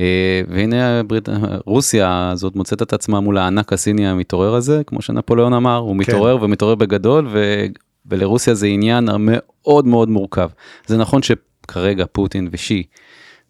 [0.00, 1.28] אה, והנה ברית,
[1.66, 6.42] רוסיה הזאת מוצאת את עצמה מול הענק הסיני המתעורר הזה, כמו שנפוליאון אמר, הוא מתעורר
[6.42, 7.64] ומתעורר בגדול, ו...
[8.06, 10.48] ולרוסיה זה עניין מאוד מאוד מורכב.
[10.86, 12.82] זה נכון שכרגע פוטין ושי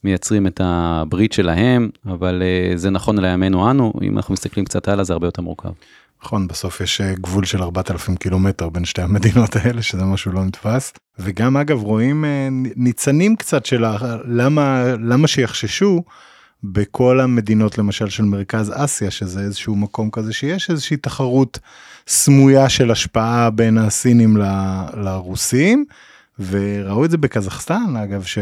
[0.04, 5.04] מייצרים את הברית שלהם, אבל אה, זה נכון לימינו אנו, אם אנחנו מסתכלים קצת הלאה
[5.04, 5.70] זה הרבה יותר מורכב.
[6.22, 10.44] נכון, בסוף יש אה, גבול של 4,000 קילומטר בין שתי המדינות האלה, שזה משהו לא
[10.44, 10.92] נתפס.
[11.18, 12.24] וגם אגב רואים
[12.76, 13.84] ניצנים קצת של
[14.24, 16.02] למה, למה שיחששו
[16.72, 21.58] בכל המדינות למשל של מרכז אסיה, שזה איזשהו מקום כזה שיש איזושהי תחרות
[22.08, 25.84] סמויה של השפעה בין הסינים ל- לרוסים,
[26.38, 28.38] וראו את זה בקזחסטן אגב, ש...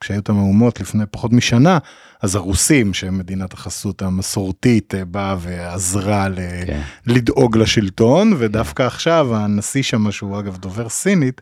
[0.00, 1.78] כשהיו את המהומות לפני פחות משנה,
[2.22, 6.38] אז הרוסים, שהם מדינת החסות המסורתית, אה, באה ועזרה ל...
[6.66, 6.80] כן.
[7.06, 11.40] לדאוג לשלטון, ודווקא עכשיו הנשיא שם, שהוא אגב דובר סינית,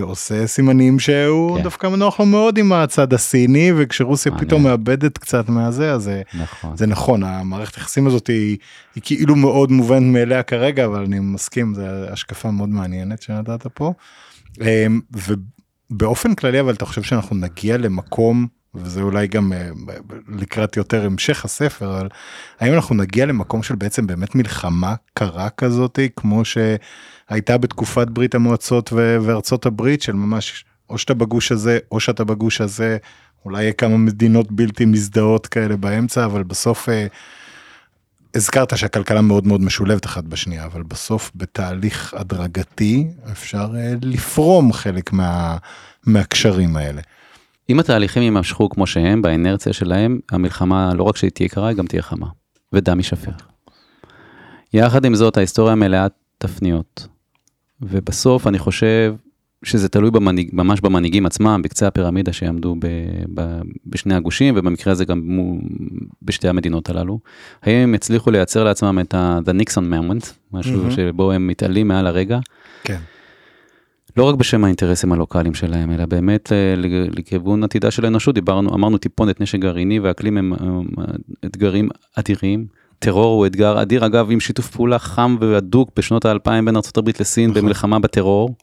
[0.00, 1.62] עושה סימנים שהוא כן.
[1.62, 4.48] דווקא נוח לו מאוד עם הצד הסיני, וכשרוסיה מעניין.
[4.48, 6.76] פתאום מאבדת קצת מהזה, אז אה, נכון.
[6.76, 8.56] זה נכון, המערכת היחסים הזאת היא,
[8.94, 13.92] היא כאילו מאוד מובנת מאליה כרגע, אבל אני מסכים, זו השקפה מאוד מעניינת שנתת פה.
[14.60, 14.86] אה,
[15.90, 19.68] ובאופן כללי, אבל אתה חושב שאנחנו נגיע למקום, וזה אולי גם אה,
[20.28, 22.08] לקראת יותר המשך הספר, אבל
[22.60, 26.44] האם אנחנו נגיע למקום של בעצם באמת מלחמה קרה כזאת, כמו
[27.28, 32.60] שהייתה בתקופת ברית המועצות וארצות הברית, של ממש, או שאתה בגוש הזה, או שאתה בגוש
[32.60, 32.96] הזה,
[33.44, 37.06] אולי יהיה כמה מדינות בלתי מזדהות כאלה באמצע, אבל בסוף אה,
[38.34, 45.12] הזכרת שהכלכלה מאוד מאוד משולבת אחת בשנייה, אבל בסוף בתהליך הדרגתי אפשר אה, לפרום חלק
[45.12, 45.56] מה,
[46.06, 47.00] מהקשרים האלה.
[47.70, 51.86] אם התהליכים יימשכו כמו שהם, באנרציה שלהם, המלחמה לא רק שהיא תהיה קרה, היא גם
[51.86, 52.26] תהיה חמה.
[52.72, 53.46] ודם יישפך.
[54.72, 56.06] יחד עם זאת, ההיסטוריה מלאה
[56.38, 57.06] תפניות.
[57.82, 59.14] ובסוף אני חושב
[59.62, 62.86] שזה תלוי במנהיג, ממש במנהיגים עצמם, בקצה הפירמידה שיעמדו ב,
[63.34, 65.58] ב, בשני הגושים, ובמקרה הזה גם מו,
[66.22, 67.18] בשתי המדינות הללו.
[67.62, 70.90] האם הם הצליחו לייצר לעצמם את ה- the Nixon moment, משהו מהמם.
[70.90, 72.38] שבו הם מתעלים מעל הרגע,
[72.84, 72.98] כן.
[74.16, 76.74] לא רק בשם האינטרסים הלוקאליים שלהם, אלא באמת אה,
[77.16, 80.52] לכיוון עתידה של האנושות, דיברנו, אמרנו טיפונת נשק גרעיני ואקלים הם
[81.44, 82.66] אתגרים אדירים,
[82.98, 87.50] טרור הוא אתגר אדיר, אגב, עם שיתוף פעולה חם והדוק בשנות האלפיים בין ארה"ב לסין
[87.50, 87.62] נכון.
[87.62, 88.54] במלחמה בטרור,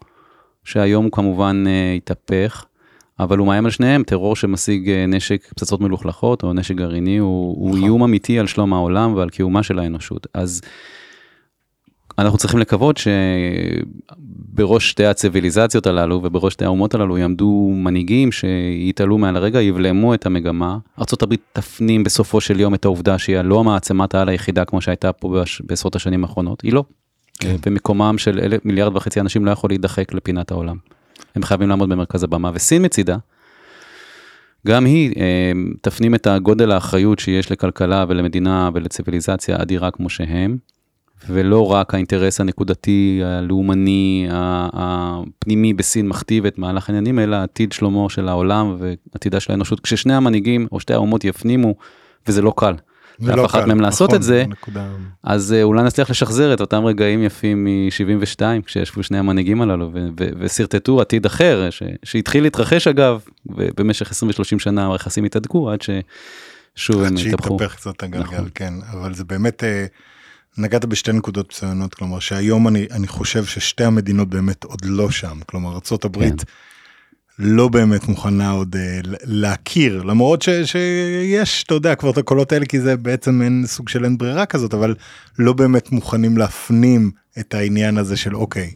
[0.63, 2.65] שהיום הוא כמובן אה, התהפך,
[3.19, 7.55] אבל הוא מאיים על שניהם, טרור שמשיג אה, נשק פצצות מלוכלכות או נשק גרעיני, הוא,
[7.57, 7.83] הוא נכון.
[7.83, 10.27] איום אמיתי על שלום העולם ועל קיומה של האנושות.
[10.33, 10.61] אז
[12.17, 19.37] אנחנו צריכים לקוות שבראש שתי הציוויליזציות הללו ובראש שתי האומות הללו יעמדו מנהיגים שיתעלו מעל
[19.37, 20.77] הרגע, יבלמו את המגמה.
[20.99, 25.29] ארה"ב תפנים בסופו של יום את העובדה שהיא לא מעצמת העל היחידה כמו שהייתה פה
[25.41, 26.83] בש- בעשרות השנים האחרונות, היא לא.
[27.39, 27.55] כן.
[27.65, 30.77] ומקומם של אלף, מיליארד וחצי אנשים לא יכול להידחק לפינת העולם.
[31.35, 33.17] הם חייבים לעמוד במרכז הבמה, וסין מצידה,
[34.67, 35.51] גם היא אה,
[35.81, 40.57] תפנים את הגודל האחריות שיש לכלכלה ולמדינה ולציוויליזציה אדירה כמו שהם,
[41.29, 44.27] ולא רק האינטרס הנקודתי, הלאומני,
[44.73, 49.79] הפנימי בסין מכתיב את מהלך העניינים, אלא עתיד שלומו של העולם ועתידה של האנושות.
[49.79, 51.75] כששני המנהיגים או שתי האומות יפנימו,
[52.27, 52.73] וזה לא קל,
[53.19, 54.87] זה לאף לא אחת קל, מהם לעשות נכון, את זה, נקודה-
[55.23, 59.91] אז אה, אולי נצליח לשחזר את אותם רגעים יפים מ-72, כשישבו שני המנהיגים הללו
[60.39, 64.13] ושרטטו עתיד אחר, ש- שהתחיל להתרחש אגב, ובמשך 20-30
[64.59, 67.57] שנה היחסים התהדקו עד ששוב הם עד התהפכו.
[67.59, 68.47] שהתהפך קצת הגלגל, נכון.
[68.55, 69.85] כן, אבל זה באמת, אה,
[70.57, 75.39] נגעת בשתי נקודות מצוינות, כלומר שהיום אני, אני חושב ששתי המדינות באמת עוד לא שם,
[75.45, 76.35] כלומר ארה"ב כן.
[77.39, 82.51] לא באמת מוכנה עוד אה, ל- להכיר, למרות ש, שיש, אתה יודע, כבר את הקולות
[82.51, 84.95] האלה, כי זה בעצם אין סוג של אין ברירה כזאת, אבל
[85.39, 88.71] לא באמת מוכנים להפנים את העניין הזה של אוקיי.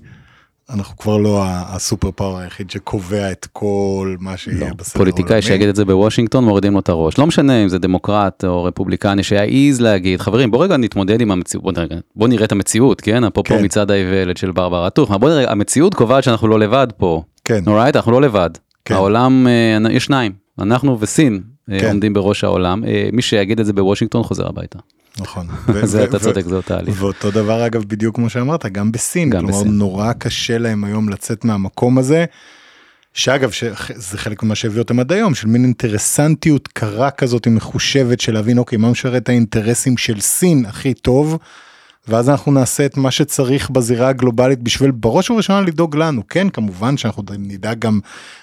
[0.73, 5.41] אנחנו כבר לא הסופר פאוור היחיד שקובע את כל מה שיהיה לא, בסדר פוליטיקאי העולמי.
[5.41, 7.17] שיגיד את זה בוושינגטון מורידים לו את הראש.
[7.17, 11.63] לא משנה אם זה דמוקרט או רפובליקני שיעז להגיד חברים בוא רגע נתמודד עם המציאות.
[11.63, 13.23] בוא נראה, בוא נראה את המציאות כן?
[13.23, 13.65] אפרופו כן.
[13.65, 17.23] מצעד האיוולת של ברברה טוכמן בוא נראה המציאות קובעת שאנחנו לא לבד פה.
[17.43, 18.49] כן, אורייט אנחנו לא לבד.
[18.85, 18.93] כן.
[18.93, 20.31] העולם אה, יש שניים.
[20.59, 21.87] אנחנו וסין אה, כן.
[21.87, 22.83] עומדים בראש העולם.
[22.83, 24.79] אה, מי שיגיד את זה בוושינגטון חוזר הביתה
[25.21, 25.47] נכון.
[25.83, 26.95] זה אתה צודק זה תהליך.
[27.01, 29.71] ואותו דבר אגב בדיוק כמו שאמרת גם בסין גם כלומר בסין.
[29.77, 32.25] נורא קשה להם היום לצאת מהמקום הזה.
[33.13, 33.63] שאגב ש-
[33.95, 38.57] זה חלק ממה שהביא אותם עד היום של מין אינטרסנטיות קרה כזאת מחושבת של להבין
[38.57, 41.37] אוקיי מה משרת האינטרסים של סין הכי טוב.
[42.07, 46.27] ואז אנחנו נעשה את מה שצריך בזירה הגלובלית בשביל בראש ובראשונה לדאוג לנו.
[46.27, 47.99] כן כמובן שאנחנו נדאג גם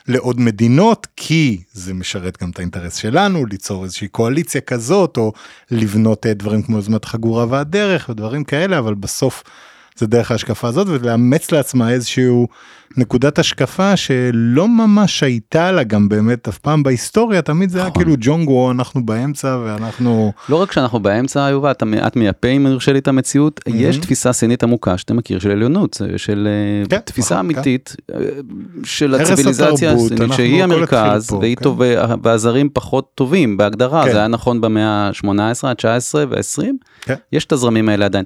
[0.08, 5.32] לעוד מדינות כי זה משרת גם את האינטרס שלנו ליצור איזושהי קואליציה כזאת או
[5.70, 9.42] לבנות אה, דברים כמו יוזמת חגורה והדרך ודברים כאלה אבל בסוף
[9.96, 12.48] זה דרך ההשקפה הזאת ולאמץ לעצמה איזשהו
[12.96, 18.02] נקודת השקפה שלא ממש הייתה לה גם באמת אף פעם בהיסטוריה תמיד זה היה נכון.
[18.02, 22.92] כאילו ג'ונגו אנחנו באמצע ואנחנו לא רק שאנחנו באמצע יובל אתה מעט מייפה אם יורשה
[22.92, 27.34] לי את המציאות יש תפיסה סינית עמוקה שאתה מכיר של עליונות של אה, כן, תפיסה
[27.34, 28.18] נכון, אמיתית אה,
[28.84, 31.62] של הציוויליזציה הסינית שהיא המרכז והיא כן.
[31.62, 31.80] טוב
[32.22, 34.12] והזרים פחות טובים בהגדרה כן.
[34.12, 36.62] זה היה נכון במאה ה-18 ה-19 וה-20
[37.00, 37.14] כן.
[37.32, 38.24] יש את הזרמים האלה עדיין.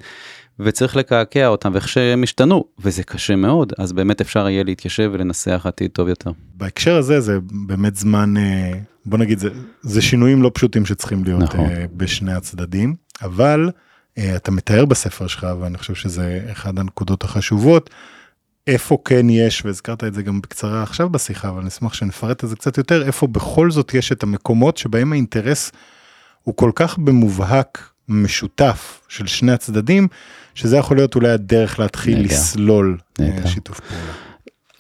[0.64, 5.90] וצריך לקעקע אותם וכשהם השתנו וזה קשה מאוד אז באמת אפשר יהיה להתיישב ולנסח עתיד
[5.90, 6.30] טוב יותר.
[6.54, 8.72] בהקשר הזה זה באמת זמן אה,
[9.06, 9.48] בוא נגיד זה
[9.82, 11.60] זה שינויים לא פשוטים שצריכים להיות נכון.
[11.60, 13.70] אה, בשני הצדדים אבל
[14.18, 17.90] אה, אתה מתאר בספר שלך ואני חושב שזה אחד הנקודות החשובות.
[18.66, 22.56] איפה כן יש והזכרת את זה גם בקצרה עכשיו בשיחה אבל נשמח שנפרט את זה
[22.56, 25.72] קצת יותר איפה בכל זאת יש את המקומות שבהם האינטרס
[26.42, 30.08] הוא כל כך במובהק משותף של שני הצדדים
[30.54, 32.34] שזה יכול להיות אולי הדרך להתחיל נהדר.
[32.34, 33.48] לסלול אה, נהדר.
[33.48, 34.12] שיתוף פעולה.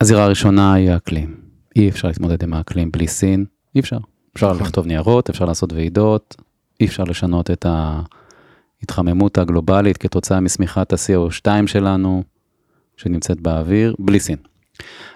[0.00, 1.34] הזירה הראשונה היא האקלים.
[1.76, 3.98] אי אפשר להתמודד עם האקלים בלי סין, אי אפשר.
[4.34, 4.62] אפשר נכון.
[4.66, 6.36] לכתוב ניירות, אפשר לעשות ועידות,
[6.80, 7.66] אי אפשר לשנות את
[8.80, 12.22] ההתחממות הגלובלית כתוצאה משמיכת ה-CO2 שלנו,
[12.96, 14.36] שנמצאת באוויר, בלי סין.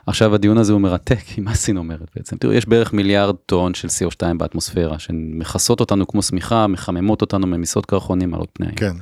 [0.07, 2.37] עכשיו הדיון הזה הוא מרתק, כי מה סין אומרת בעצם?
[2.37, 7.87] תראו, יש בערך מיליארד טון של CO2 באטמוספירה, שמכסות אותנו כמו שמיכה, מחממות אותנו ממיסות
[7.87, 8.77] קרחונים על עוד פני הים.
[8.77, 8.97] כן.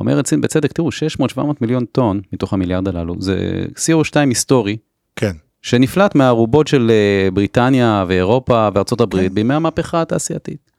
[0.00, 0.88] אומרת סין בצדק, תראו,
[1.36, 4.76] 600-700 מיליון טון מתוך המיליארד הללו, זה CO2 היסטורי,
[5.16, 5.32] כן.
[5.62, 9.34] שנפלט מהערובות של אה, בריטניה ואירופה וארצות הברית כן.
[9.34, 10.70] בימי המהפכה התעשייתית.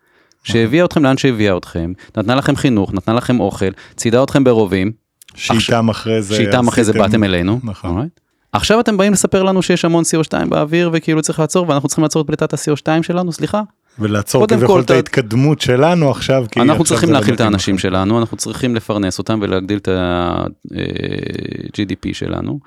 [0.43, 4.91] שהביאה אתכם לאן שהביאה אתכם, נתנה לכם חינוך, נתנה לכם אוכל, צידה אתכם ברובים,
[5.35, 7.59] שאיתם אחרי זה שאיתם אחרי זה באתם אלינו.
[7.63, 8.01] נכון.
[8.01, 8.21] alright?
[8.51, 12.21] עכשיו אתם באים לספר לנו שיש המון CO2 באוויר וכאילו צריך לעצור ואנחנו צריכים לעצור
[12.21, 13.61] את פליטת ה-CO2 שלנו, סליחה?
[13.99, 17.81] ולעצור כביכול את ההתקדמות שלנו עכשיו כי אנחנו צריכים לא להכיל את מתאים האנשים לכם.
[17.81, 22.59] שלנו, אנחנו צריכים לפרנס אותם ולהגדיל את ה-GDP שלנו.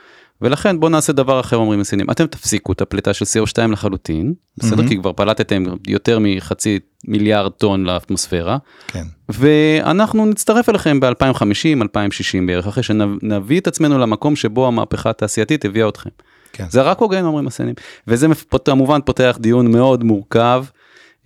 [0.43, 4.77] ולכן בואו נעשה דבר אחר אומרים הסינים אתם תפסיקו את הפליטה של CO2 לחלוטין בסדר
[4.77, 4.89] מהמם.
[4.89, 8.59] כי כבר פלטתם יותר מחצי מיליארד טון לאטמוספירה
[8.89, 9.05] כן.
[9.29, 15.89] ואנחנו נצטרף אליכם ב-2050 2060 בערך אחרי שנביא את עצמנו למקום שבו המהפכה התעשייתית הביאה
[15.89, 16.11] אתכם.
[16.53, 16.67] כן.
[16.69, 17.75] זה רק הוגן אומרים הסינים
[18.09, 18.27] וזה
[18.65, 20.65] כמובן פותח דיון מאוד מורכב.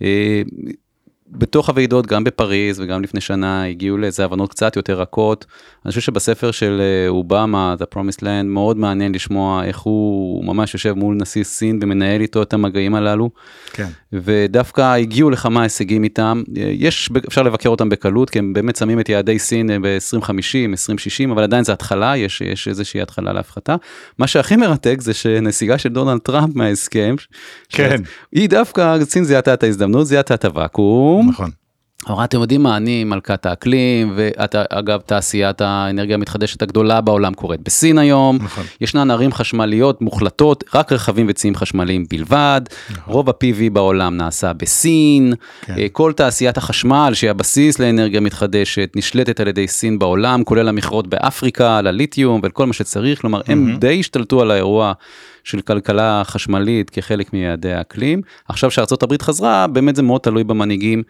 [0.01, 0.41] אה,
[1.31, 5.45] בתוך הוועידות, גם בפריז וגם לפני שנה, הגיעו לאיזה הבנות קצת יותר רכות.
[5.85, 10.73] אני חושב שבספר של אה, אובמה, The Promised Land, מאוד מעניין לשמוע איך הוא ממש
[10.73, 13.29] יושב מול נשיא סין ומנהל איתו את המגעים הללו.
[13.73, 13.87] כן.
[14.13, 16.43] ודווקא הגיעו לכמה הישגים איתם.
[16.55, 20.29] יש, אפשר לבקר אותם בקלות, כי הם באמת שמים את יעדי סין ב-2050,
[20.71, 23.75] 2060, אבל עדיין זה התחלה, יש, יש איזושהי התחלה להפחתה.
[24.17, 27.15] מה שהכי מרתק זה שנסיגה של דונלד טראמפ מההסכם,
[27.69, 28.01] כן.
[28.31, 31.18] היא דווקא, סין זיהתה את ההזדמנות, זיהתה את הוואקום.
[31.27, 31.49] נכון.
[32.09, 37.97] אמרה, אתם יודעים מה, אני מלכת האקלים, ואגב, תעשיית האנרגיה המתחדשת הגדולה בעולם קורית בסין
[37.97, 38.39] היום.
[38.41, 38.63] נכון.
[38.81, 42.61] ישנן ערים חשמליות מוחלטות, רק רכבים וציים חשמליים בלבד.
[42.91, 43.13] נכון.
[43.13, 45.33] רוב ה-PV בעולם נעשה בסין.
[45.61, 45.77] כן.
[45.77, 51.07] אה, כל תעשיית החשמל, שהיא הבסיס לאנרגיה מתחדשת, נשלטת על ידי סין בעולם, כולל המכרות
[51.07, 53.21] באפריקה, לליתיום וכל מה שצריך.
[53.21, 54.93] כלומר, הם די השתלטו על האירוע.
[55.43, 58.21] של כלכלה חשמלית כחלק מיעדי האקלים.
[58.47, 58.71] עכשיו
[59.03, 61.03] הברית חזרה, באמת זה מאוד תלוי במנהיגים,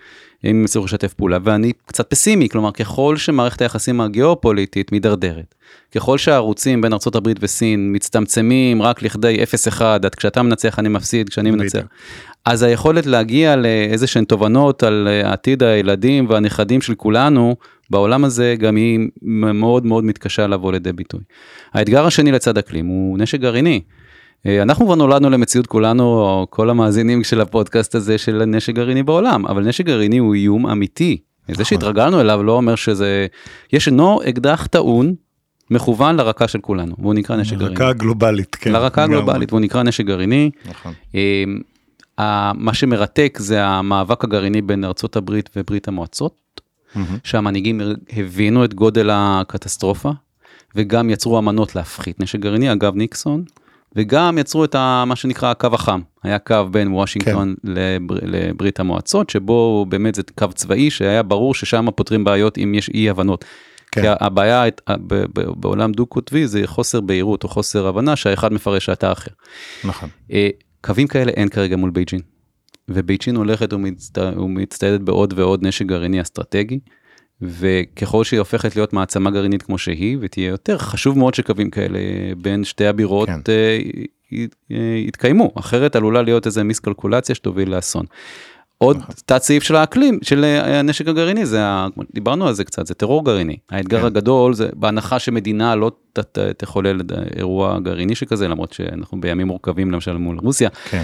[0.44, 1.38] אם הם יצטרכו לשתף פעולה.
[1.44, 5.56] ואני קצת פסימי, כלומר, ככל שמערכת היחסים הגיאופוליטית מידרדרת,
[5.96, 9.44] ככל שהערוצים בין הברית וסין מצטמצמים רק לכדי
[9.78, 11.82] 0-1, עד כשאתה מנצח אני מפסיד, כשאני מנצח.
[12.46, 17.56] אז היכולת להגיע לאיזה שהן תובנות על אה, עתיד הילדים והנכדים של כולנו
[17.90, 21.20] בעולם הזה גם היא מאוד מאוד מתקשה לבוא לידי ביטוי.
[21.74, 23.82] האתגר השני לצד אקלים הוא נשק גרעיני.
[24.46, 29.46] אה, אנחנו כבר נולדנו למציאות כולנו, כל המאזינים של הפודקאסט הזה של נשק גרעיני בעולם,
[29.46, 31.18] אבל נשק גרעיני הוא איום אמיתי.
[31.52, 33.28] זה שהתרגלנו אליו לא אומר שזה,
[33.74, 35.14] ישנו אקדח טעון
[35.72, 37.76] מכוון לרקה של כולנו, והוא נקרא נשק גרעיני.
[37.76, 38.72] רקה גלובלית, כן.
[38.72, 39.04] לרקה.
[39.04, 40.52] הגלובלית, והוא נקרא נשק גרעיני.
[40.66, 40.94] נכון.
[41.16, 46.62] אה, מה שמרתק זה המאבק הגרעיני בין ארצות הברית וברית המועצות,
[46.96, 47.18] מהמם.
[47.24, 47.82] שהמנהיגים
[48.18, 50.12] הבינו את גודל הקטסטרופה,
[50.76, 53.44] וגם יצרו אמנות להפחית נשק גרעיני, אגב ניקסון,
[53.96, 57.72] וגם יצרו את ה, מה שנקרא הקו החם, היה קו בין וושינגטון כן.
[57.72, 62.90] לבר, לברית המועצות, שבו באמת זה קו צבאי שהיה ברור ששם פותרים בעיות אם יש
[62.90, 63.46] אי הבנות.
[63.92, 64.02] כן.
[64.02, 68.90] כי הבעיה הית- ב- ב- בעולם דו-קוטבי זה חוסר בהירות או חוסר הבנה שהאחד מפרש
[68.90, 69.32] את האחר.
[69.84, 70.10] נכון.
[70.32, 70.50] אה,
[70.82, 72.20] קווים כאלה אין כרגע מול בייג'ין.
[72.90, 74.18] ובייג'ין הולכת ומצט...
[74.18, 76.80] ומצטיידת בעוד ועוד נשק גרעיני אסטרטגי,
[77.42, 82.00] וככל שהיא הופכת להיות מעצמה גרעינית כמו שהיא, ותהיה יותר, חשוב מאוד שקווים כאלה
[82.38, 83.40] בין שתי הבירות כן.
[83.50, 83.80] אה,
[84.32, 84.48] י-
[85.08, 88.06] יתקיימו, אחרת עלולה להיות איזה מיסקלקולציה שתוביל לאסון.
[88.78, 89.16] עוד נכון.
[89.26, 92.94] תת סעיף של האקלים, של אה, הנשק הגרעיני, זה, ה- דיברנו על זה קצת, זה
[92.94, 93.58] טרור גרעיני.
[93.70, 94.06] האתגר כן.
[94.06, 97.02] הגדול זה בהנחה שמדינה לא ת- ת- תחולל
[97.38, 100.70] אירוע גרעיני שכזה, למרות שאנחנו בימים מורכבים למשל מול רוסיה.
[100.90, 101.04] כן.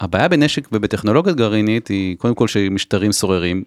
[0.00, 3.62] הבעיה בנשק ובטכנולוגיה גרעינית היא קודם כל שמשטרים סוררים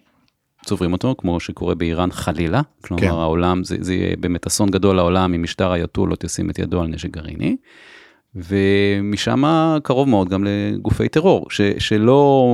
[0.65, 2.62] צוברים אותו, כמו שקורה באיראן חלילה.
[2.82, 3.10] כלומר כן.
[3.10, 6.88] העולם, זה, זה יהיה באמת אסון גדול לעולם אם משטר האייתולות ישים את ידו על
[6.88, 7.56] נשק גרעיני.
[8.36, 9.43] ומשם
[9.84, 12.45] קרוב מאוד גם לגופי טרור, ש, שלא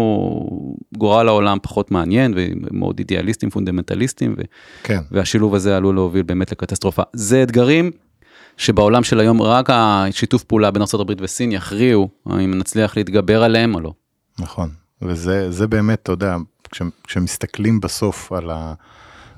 [0.98, 4.42] גורל העולם פחות מעניין ומאוד אידיאליסטים, פונדמנטליסטים, ו,
[4.84, 5.00] כן.
[5.12, 7.04] והשילוב הזה עלול להוביל באמת לקטסטרופה.
[7.14, 7.92] זה אתגרים
[8.58, 13.80] שבעולם של היום רק השיתוף פעולה בין ארה"ב וסין יכריעו אם נצליח להתגבר עליהם או
[13.80, 13.94] לא.
[14.40, 14.70] נכון.
[15.02, 16.38] וזה זה באמת, אתה יודע,
[16.72, 18.74] כש, כשמסתכלים בסוף על, ה,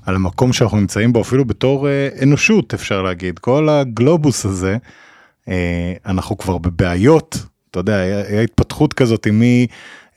[0.06, 4.76] על המקום שאנחנו נמצאים בו, אפילו בתור אה, אנושות, אפשר להגיד, כל הגלובוס הזה,
[5.48, 7.38] אה, אנחנו כבר בבעיות,
[7.70, 9.26] אתה יודע, היה, התפתחות כזאת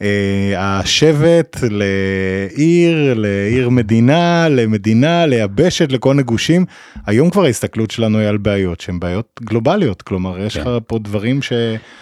[0.01, 6.65] מהשבט לעיר, לעיר מדינה, למדינה, ליבשת, לכל מיני גושים.
[7.05, 10.61] היום כבר ההסתכלות שלנו היא על בעיות שהן בעיות גלובליות, כלומר, יש כן.
[10.61, 11.53] לך פה דברים ש...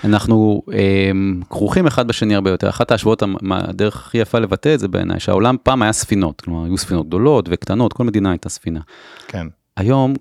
[0.04, 1.12] אנחנו אה,
[1.50, 2.70] כרוכים אחד בשני הרבה יותר.
[2.70, 6.78] אחת ההשוואות, הדרך הכי יפה לבטא את זה בעיניי, שהעולם פעם היה ספינות, כלומר היו
[6.78, 8.80] ספינות גדולות וקטנות, כל מדינה הייתה ספינה.
[9.28, 10.14] כן, היום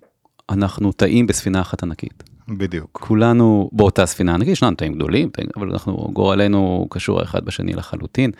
[0.51, 2.32] אנחנו טעים בספינה אחת ענקית.
[2.48, 2.98] בדיוק.
[3.02, 8.31] כולנו באותה ספינה ענקית, ישנם תאים גדולים, אבל אנחנו, גורלנו קשור האחד בשני לחלוטין.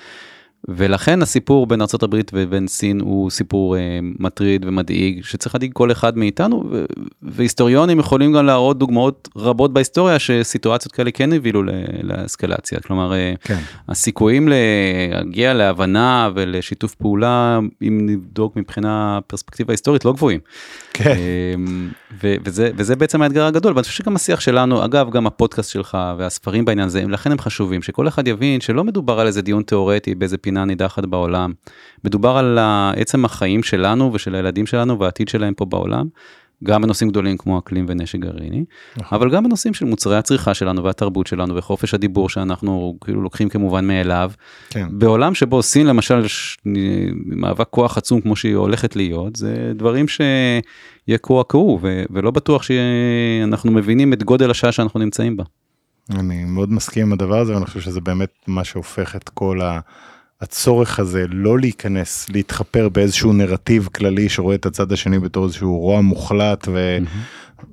[0.69, 6.19] ולכן הסיפור בין ארה"ב ובין סין הוא סיפור אה, מטריד ומדאיג, שצריך להדאיג כל אחד
[6.19, 6.85] מאיתנו, ו-
[7.23, 11.71] והיסטוריונים יכולים גם להראות דוגמאות רבות בהיסטוריה שסיטואציות כאלה כן הבילו ל-
[12.03, 12.81] לאסקלציה.
[12.81, 13.59] כלומר, אה, כן.
[13.89, 20.41] הסיכויים להגיע להבנה ולשיתוף פעולה, אם נבדוק מבחינה פרספקטיבה היסטורית, לא גבוהים.
[20.93, 21.17] כן.
[21.55, 21.89] אמ,
[22.23, 25.99] ו- וזה, וזה בעצם האתגר הגדול, ואני חושב שגם השיח שלנו, אגב, גם הפודקאסט שלך
[26.19, 30.15] והספרים בעניין הזה, לכן הם חשובים, שכל אחד יבין שלא מדובר על איזה דיון תיאורטי
[30.15, 31.53] באיזה פינה נידחת בעולם,
[32.05, 36.07] מדובר על ה- עצם החיים שלנו ושל הילדים שלנו והעתיד שלהם פה בעולם,
[36.65, 38.65] גם בנושאים גדולים כמו אקלים ונשק גרעיני,
[38.97, 39.19] נכון.
[39.19, 43.87] אבל גם בנושאים של מוצרי הצריכה שלנו והתרבות שלנו וחופש הדיבור שאנחנו כאילו לוקחים כמובן
[43.87, 44.33] מאליו,
[44.71, 44.87] כן.
[44.91, 46.57] בעולם שבו סין למשל ש-
[47.27, 50.07] מאבק כוח עצום כמו שהיא הולכת להיות זה דברים
[51.09, 55.45] שיקועקעו ו- ולא בטוח שאנחנו מבינים את גודל השעה שאנחנו נמצאים בה.
[56.11, 59.61] אני מאוד מסכים עם הדבר הזה ואני חושב שזה באמת מה שהופך את כל
[60.43, 66.01] הצורך הזה לא להיכנס, להתחפר באיזשהו נרטיב כללי שרואה את הצד השני בתור איזשהו רוע
[66.01, 66.69] מוחלט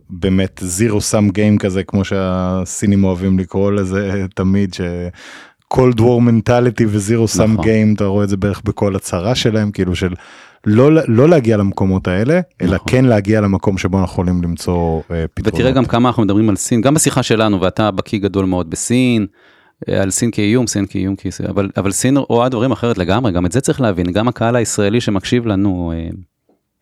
[0.09, 4.82] ובאמת זירו סאם גיים כזה כמו שהסינים אוהבים לקרוא לזה תמיד ש...
[5.74, 7.61] cold war mentality וזירו סאם.
[7.61, 10.13] גיים אתה רואה את זה בערך בכל הצהרה שלהם כאילו של
[10.65, 12.88] לא לא להגיע למקומות האלה אלא נכון.
[12.88, 15.53] כן להגיע למקום שבו אנחנו יכולים למצוא אה, פתרונות.
[15.53, 19.28] ותראה גם כמה אנחנו מדברים על סין, גם בשיחה שלנו, ואתה בקיא גדול מאוד בסין,
[19.88, 23.51] על סין כאיום, סין כאיום, כאיום, אבל, אבל סין רואה דברים אחרת לגמרי, גם את
[23.51, 26.09] זה צריך להבין, גם הקהל הישראלי שמקשיב לנו, אה,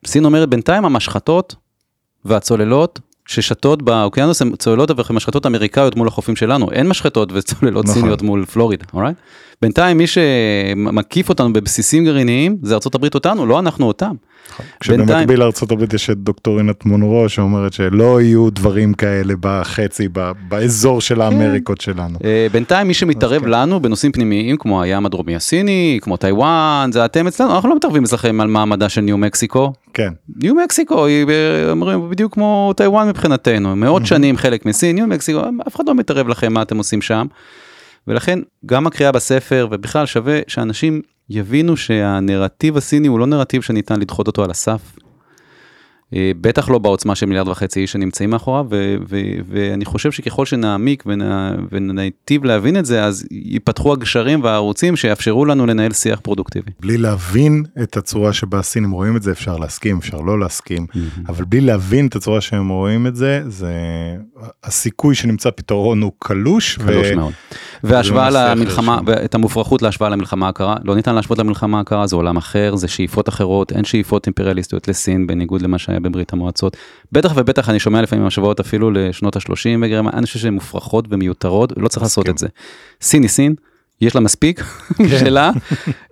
[0.06, 1.56] סין אומרת בינתיים המשחטות
[2.26, 7.96] והצוללות ששתות באוקיינוס הן צוללות ומשחטות אמריקאיות מול החופים שלנו, אין משחטות וצוללות נכון.
[7.96, 9.18] סיניות מול פלורידה, אורייט?
[9.62, 14.16] בינתיים מי שמקיף אותנו בבסיסים גרעיניים זה ארה"ב אותנו, לא אנחנו אותם.
[14.80, 20.08] כשבמקביל לארה"ב יש את דוקטרינת מונרו שאומרת שלא יהיו דברים כאלה בחצי
[20.50, 22.20] באזור של האמריקות שלנו.
[22.24, 23.50] אה, בינתיים מי שמתערב כן.
[23.50, 28.04] לנו בנושאים פנימיים כמו הים הדרומי הסיני, כמו טיוואן, זה אתם אצלנו, אנחנו לא מתערבים
[28.04, 29.74] אצלכם על מעמדה של ניו מקסיקו.
[29.94, 30.14] כן.
[30.36, 35.40] ניו מקסיקו היא ב- אומרים בדיוק כמו טיוואן מבחינתנו, מאות שנים חלק מסין, ניו מקסיקו,
[35.68, 37.28] אף אחד לא מתערב לכם מה אתם עושים שם.
[38.08, 44.28] ולכן גם הקריאה בספר ובכלל שווה שאנשים יבינו שהנרטיב הסיני הוא לא נרטיב שניתן לדחות
[44.28, 44.98] אותו על הסף.
[46.16, 50.46] אה, בטח לא בעוצמה של מיליארד וחצי איש שנמצאים מאחוריו, ו- ו- ואני חושב שככל
[50.46, 56.72] שנעמיק ונ- וניטיב להבין את זה, אז ייפתחו הגשרים והערוצים שיאפשרו לנו לנהל שיח פרודוקטיבי.
[56.80, 60.86] בלי להבין את הצורה שבה הסינים רואים את זה אפשר להסכים אפשר לא להסכים
[61.28, 63.72] אבל בלי להבין את הצורה שהם רואים את זה זה
[64.64, 66.78] הסיכוי שנמצא פתרון הוא קלוש.
[66.80, 67.34] ו- קדוש מאוד.
[67.84, 69.00] והשוואה למלחמה.
[69.06, 73.30] ואת המופרכות להשוואה למלחמה הקרה, לא ניתן להשוות למלחמה הקרה, זה עולם אחר, זה שאיפות
[73.30, 76.78] אחרות, אין שאיפות אימפריאליסטיות לסין, בניגוד למה שהיה בברית המועצות.
[77.12, 81.74] בטח ובטח אני שומע לפעמים השוואות אפילו לשנות ה-30 בגרמניה, אני חושב שהן מופרכות ומיותרות,
[81.78, 82.30] לא צריך לעשות.
[82.30, 82.48] את זה.
[83.02, 83.56] סין היא סין.
[84.02, 84.64] יש לה מספיק
[85.00, 85.52] משלה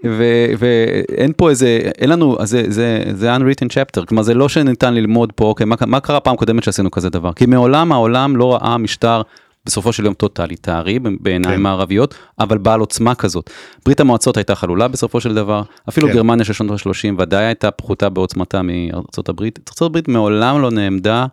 [0.05, 4.93] ו- ואין פה איזה אין לנו זה זה זה unwritten chapter כלומר זה לא שניתן
[4.93, 8.53] ללמוד פה אוקיי מה, מה קרה פעם קודמת שעשינו כזה דבר כי מעולם העולם לא
[8.53, 9.21] ראה משטר
[9.66, 11.61] בסופו של יום טוטליטרי בעיניים כן.
[11.61, 13.49] מערביות אבל בעל עוצמה כזאת.
[13.86, 16.13] ברית המועצות הייתה חלולה בסופו של דבר אפילו כן.
[16.13, 19.59] גרמניה של שנות ה-30 ודאי הייתה פחותה בעוצמתה מארצות הברית.
[19.70, 21.26] ארצות הברית מעולם לא נעמדה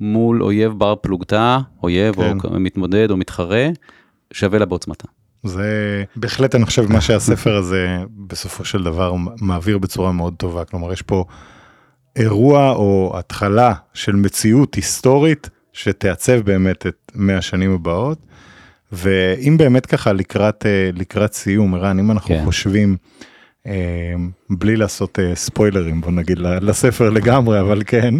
[0.00, 2.38] מול אויב בר פלוגתא אויב כן.
[2.44, 3.68] או מתמודד או מתחרה
[4.32, 5.08] שווה לה בעוצמתה.
[5.44, 10.92] זה בהחלט אני חושב מה שהספר הזה בסופו של דבר מעביר בצורה מאוד טובה כלומר
[10.92, 11.24] יש פה
[12.16, 18.18] אירוע או התחלה של מציאות היסטורית שתעצב באמת את 100 השנים הבאות.
[18.92, 22.44] ואם באמת ככה לקראת אה, לקראת סיום ערן אם אנחנו כן.
[22.44, 22.96] חושבים
[23.66, 24.14] אה,
[24.50, 28.14] בלי לעשות אה, ספוילרים בוא נגיד לספר לגמרי אבל כן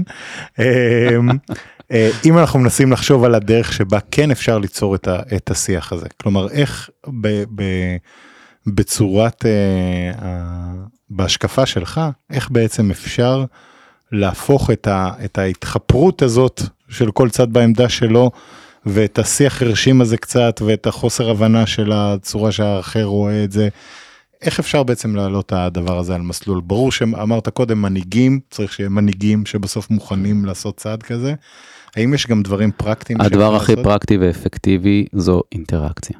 [2.24, 6.06] אם אנחנו מנסים לחשוב על הדרך שבה כן אפשר ליצור את, ה, את השיח הזה
[6.22, 6.90] כלומר איך
[7.20, 7.62] ב, ב,
[8.66, 9.44] בצורת
[11.10, 12.00] בהשקפה שלך
[12.30, 13.44] איך בעצם אפשר
[14.12, 16.62] להפוך את, ה, את ההתחפרות הזאת
[16.92, 18.30] של כל צד בעמדה שלו
[18.86, 23.68] ואת השיח הרשים הזה קצת ואת החוסר הבנה של הצורה שהאחר רואה את זה.
[24.42, 28.88] איך אפשר בעצם להעלות את הדבר הזה על מסלול ברור שאמרת קודם מנהיגים צריך שיהיה
[28.88, 31.34] מנהיגים שבסוף מוכנים לעשות צעד כזה.
[31.96, 33.20] האם יש גם דברים פרקטיים?
[33.20, 33.84] הדבר הכי לעשות?
[33.84, 36.16] פרקטי ואפקטיבי זו אינטראקציה.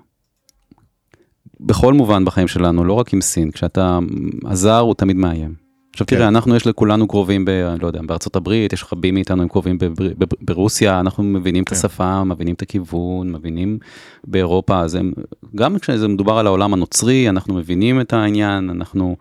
[1.60, 3.98] בכל מובן בחיים שלנו, לא רק עם סין, כשאתה
[4.44, 5.61] הזר הוא תמיד מאיים.
[5.92, 6.16] עכשיו כן.
[6.16, 9.78] תראה, אנחנו יש לכולנו קרובים, ב, לא יודע, בארצות הברית, יש רבים מאיתנו הם קרובים
[9.78, 11.74] בבר, ב, ברוסיה, אנחנו מבינים כן.
[11.74, 13.78] את השפה, מבינים את הכיוון, מבינים
[14.24, 15.12] באירופה, אז הם,
[15.54, 19.16] גם כשזה מדובר על העולם הנוצרי, אנחנו מבינים את העניין, אנחנו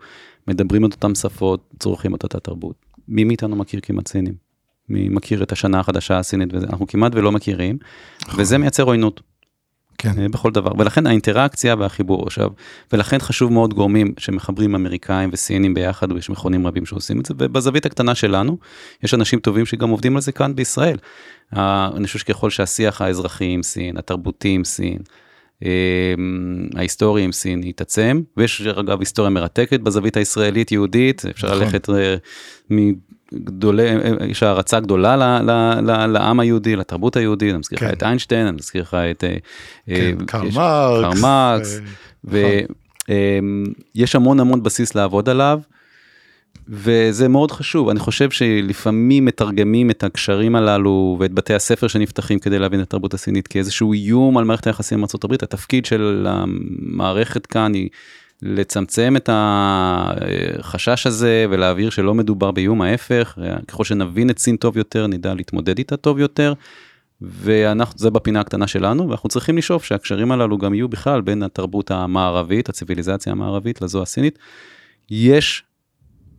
[0.48, 2.74] מדברים את אותן שפות, צורכים את אותה תרבות.
[3.08, 4.34] מי מאיתנו מכיר כמעט סינים?
[4.88, 7.78] מי מכיר את השנה החדשה הסינית אנחנו כמעט ולא מכירים,
[8.36, 9.20] וזה מייצר עוינות.
[10.02, 10.22] כן.
[10.22, 12.48] אה, בכל דבר, ולכן האינטראקציה והחיבור עכשיו,
[12.92, 17.86] ולכן חשוב מאוד גורמים שמחברים אמריקאים וסינים ביחד, ויש מכונים רבים שעושים את זה, ובזווית
[17.86, 18.58] הקטנה שלנו,
[19.02, 20.96] יש אנשים טובים שגם עובדים על זה כאן בישראל.
[21.52, 24.98] אני חושב שככל שהשיח האזרחי עם סין, התרבותי עם סין,
[26.76, 31.60] ההיסטורי עם סין יתעצם, ויש אגב היסטוריה מרתקת בזווית הישראלית יהודית, אפשר נכון.
[31.60, 32.16] ללכת אה,
[32.70, 37.84] מגדולי, אה, יש הערצה גדולה ל- ל- ל- לעם היהודי, לתרבות היהודית, אני מזכיר לך
[37.84, 37.92] כן.
[37.92, 39.24] את איינשטיין, אני מזכיר לך את...
[39.24, 39.36] אה,
[39.86, 40.48] כן, אה, קרל
[41.20, 41.80] מרקס.
[42.24, 45.60] ויש המון המון בסיס לעבוד עליו,
[46.68, 47.88] וזה מאוד חשוב.
[47.88, 53.14] אני חושב שלפעמים מתרגמים את הקשרים הללו ואת בתי הספר שנפתחים כדי להבין את התרבות
[53.14, 55.32] הסינית כאיזשהו איום על מערכת היחסים עם ארה"ב.
[55.32, 57.88] התפקיד של המערכת כאן היא
[58.42, 63.38] לצמצם את החשש הזה ולהבהיר שלא מדובר באיום, ההפך.
[63.68, 66.54] ככל שנבין את סין טוב יותר, נדע להתמודד איתה טוב יותר.
[67.20, 71.90] ואנחנו, זה בפינה הקטנה שלנו, ואנחנו צריכים לשאוף שהקשרים הללו גם יהיו בכלל בין התרבות
[71.90, 74.38] המערבית, הציוויליזציה המערבית לזו הסינית.
[75.10, 75.64] יש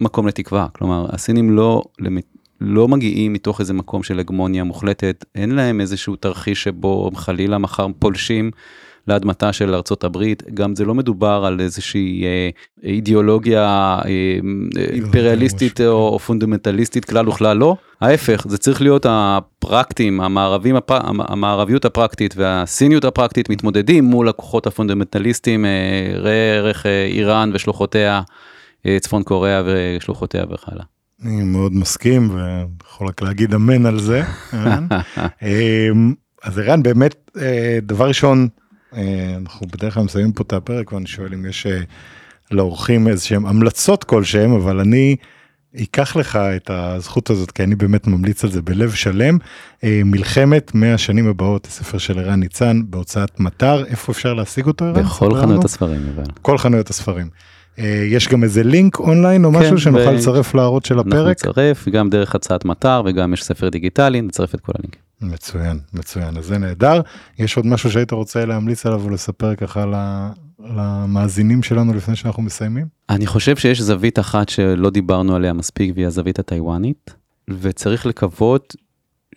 [0.04, 1.84] מקום לתקווה, כלומר, הסינים לא,
[2.62, 7.88] לא מגיעים מתוך איזה מקום של הגמוניה מוחלטת, אין להם איזשהו תרחיש שבו חלילה מחר
[8.00, 8.52] פולשים.
[9.08, 12.50] לאדמתה של ארצות הברית, גם זה לא מדובר על איזושהי אה,
[12.84, 14.38] אידיאולוגיה אה,
[14.94, 21.86] אימפריאליסטית או, או פונדמנטליסטית כלל וכלל לא, ההפך, זה צריך להיות הפרקטים, המערבים, הפר, המערביות
[21.86, 25.72] הפרקטית והסיניות הפרקטית מתמודדים מול הכוחות הפונדמנטליסטים, אה,
[26.16, 28.22] ראה ערך אה, איראן ושלוחותיה, אה,
[29.00, 30.86] צפון קוריאה ושלוחותיה וכן הלאה.
[31.22, 34.24] אני מאוד מסכים ויכול רק להגיד אמן על זה.
[35.42, 36.14] אמ,
[36.44, 38.48] אז ערן באמת אה, דבר ראשון
[38.96, 41.80] אה, אנחנו בדרך כלל מסיימים פה את הפרק ואני שואל אם יש אה,
[42.52, 45.16] לאורחים איזשהם המלצות כלשהם, אבל אני
[45.84, 49.38] אקח לך את הזכות הזאת, כי אני באמת ממליץ על זה בלב שלם.
[49.84, 54.94] אה, מלחמת 100 השנים הבאות, הספר של ערן ניצן, בהוצאת מטר, איפה אפשר להשיג אותו?
[54.94, 56.02] בכל חנויות הספרים.
[56.16, 56.24] אבל.
[56.42, 57.30] כל חנויות הספרים.
[58.08, 60.14] יש גם איזה לינק אונליין או כן, משהו שנוכל ו...
[60.14, 61.14] לצרף להראות של הפרק?
[61.16, 65.02] אנחנו נצרף גם דרך הצעת מטר וגם יש ספר דיגיטלי, נצרף את כל הלינקים.
[65.22, 67.02] מצוין, מצוין, אז זה נהדר.
[67.40, 69.86] יש עוד משהו שהיית רוצה להמליץ עליו ולספר ככה
[70.60, 72.86] למאזינים שלנו לפני שאנחנו מסיימים?
[73.10, 77.14] אני חושב שיש זווית אחת שלא דיברנו עליה מספיק והיא הזווית הטיוואנית,
[77.50, 78.76] וצריך לקוות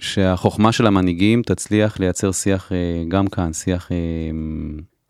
[0.01, 3.97] שהחוכמה של המנהיגים תצליח לייצר שיח אה, גם כאן, שיח אה,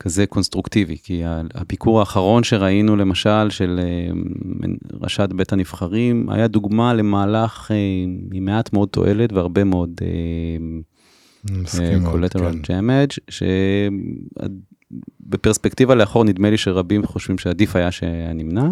[0.07, 1.23] כזה קונסטרוקטיבי, כי
[1.55, 4.11] הביקור האחרון שראינו למשל של אה,
[5.01, 7.77] ראשת בית הנבחרים היה דוגמה למהלך אה,
[8.33, 10.01] עם מעט מאוד תועלת והרבה מאוד
[12.05, 13.09] קולטרל ג'מג',
[15.29, 18.69] שבפרספקטיבה לאחור נדמה לי שרבים חושבים שעדיף היה שהיה נמנע.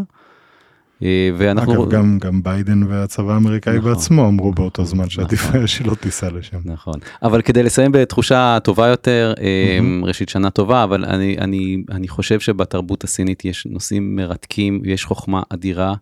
[1.02, 1.84] אה, ואנחנו...
[1.84, 6.30] אגב, גם, גם ביידן והצבא האמריקאי נכון, בעצמו אמרו באותו זמן שעדיף נכון, שלא תיסע
[6.30, 6.58] לשם.
[6.64, 10.06] נכון, אבל כדי לסיים בתחושה טובה יותר, mm-hmm.
[10.06, 15.42] ראשית שנה טובה, אבל אני, אני, אני חושב שבתרבות הסינית יש נושאים מרתקים, יש חוכמה
[15.48, 15.94] אדירה,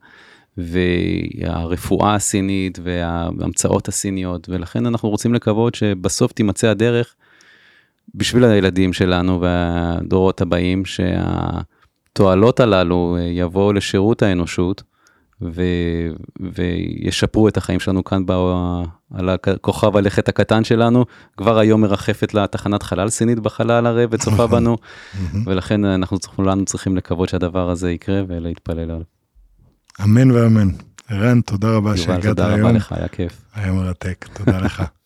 [0.59, 7.15] והרפואה הסינית וההמצאות הסיניות, ולכן אנחנו רוצים לקוות שבסוף תימצא הדרך
[8.15, 10.85] בשביל הילדים שלנו והדורות הבאים,
[12.13, 14.83] שהתועלות הללו אה, יבואו לשירות האנושות.
[15.55, 15.63] ו,
[16.41, 18.35] וישפרו את החיים שלנו כאן בא,
[19.15, 21.05] על הכוכב הלכת הקטן שלנו.
[21.37, 24.77] כבר היום מרחפת לה תחנת חלל סינית בחלל הרי וצופה בנו,
[25.45, 29.01] ולכן אנחנו כולנו צריכים לקוות שהדבר הזה יקרה ולהתפלל עליו.
[30.03, 30.69] אמן ואמן.
[31.09, 32.35] ערן, תודה רבה שהגעת היום.
[32.35, 33.43] תודה רבה לך, היה כיף.
[33.55, 34.83] היה מרתק, תודה לך.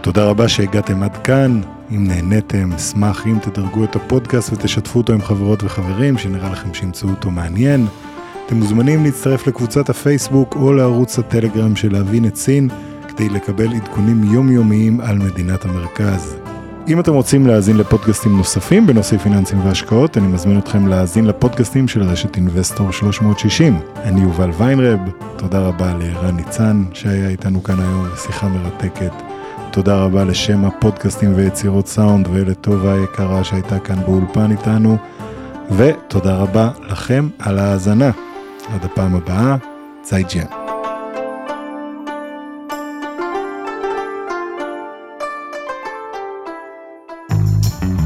[0.00, 1.60] תודה רבה שהגעתם עד כאן.
[1.90, 7.08] אם נהניתם, אשמח אם תדרגו את הפודקאסט ותשתפו אותו עם חברות וחברים שנראה לכם שימצאו
[7.08, 7.86] אותו מעניין.
[8.46, 12.68] אתם מוזמנים להצטרף לקבוצת הפייסבוק או לערוץ הטלגרם של להבין את סין
[13.08, 16.36] כדי לקבל עדכונים יומיומיים על מדינת המרכז.
[16.88, 22.02] אם אתם רוצים להאזין לפודקאסטים נוספים בנושאי פיננסים והשקעות, אני מזמין אתכם להאזין לפודקאסטים של
[22.02, 23.78] רשת אינבסטור 360.
[23.96, 24.98] אני יובל ויינרב,
[25.36, 29.27] תודה רבה לערן ניצן שהיה איתנו כאן היום בשיחה מרתקת.
[29.70, 34.96] תודה רבה לשם הפודקאסטים ויצירות סאונד ולטובה היקרה שהייתה כאן באולפן איתנו,
[35.76, 38.10] ותודה רבה לכם על ההאזנה.
[38.74, 39.56] עד הפעם הבאה,
[40.02, 40.44] צייג'יאן.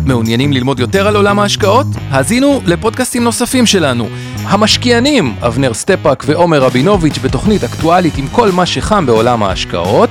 [0.06, 1.86] מעוניינים ללמוד יותר על עולם ההשקעות?
[2.10, 4.08] האזינו לפודקאסטים נוספים שלנו.
[4.44, 10.10] המשקיענים, אבנר סטפאק ועומר רבינוביץ' בתוכנית אקטואלית עם כל מה שחם בעולם ההשקעות.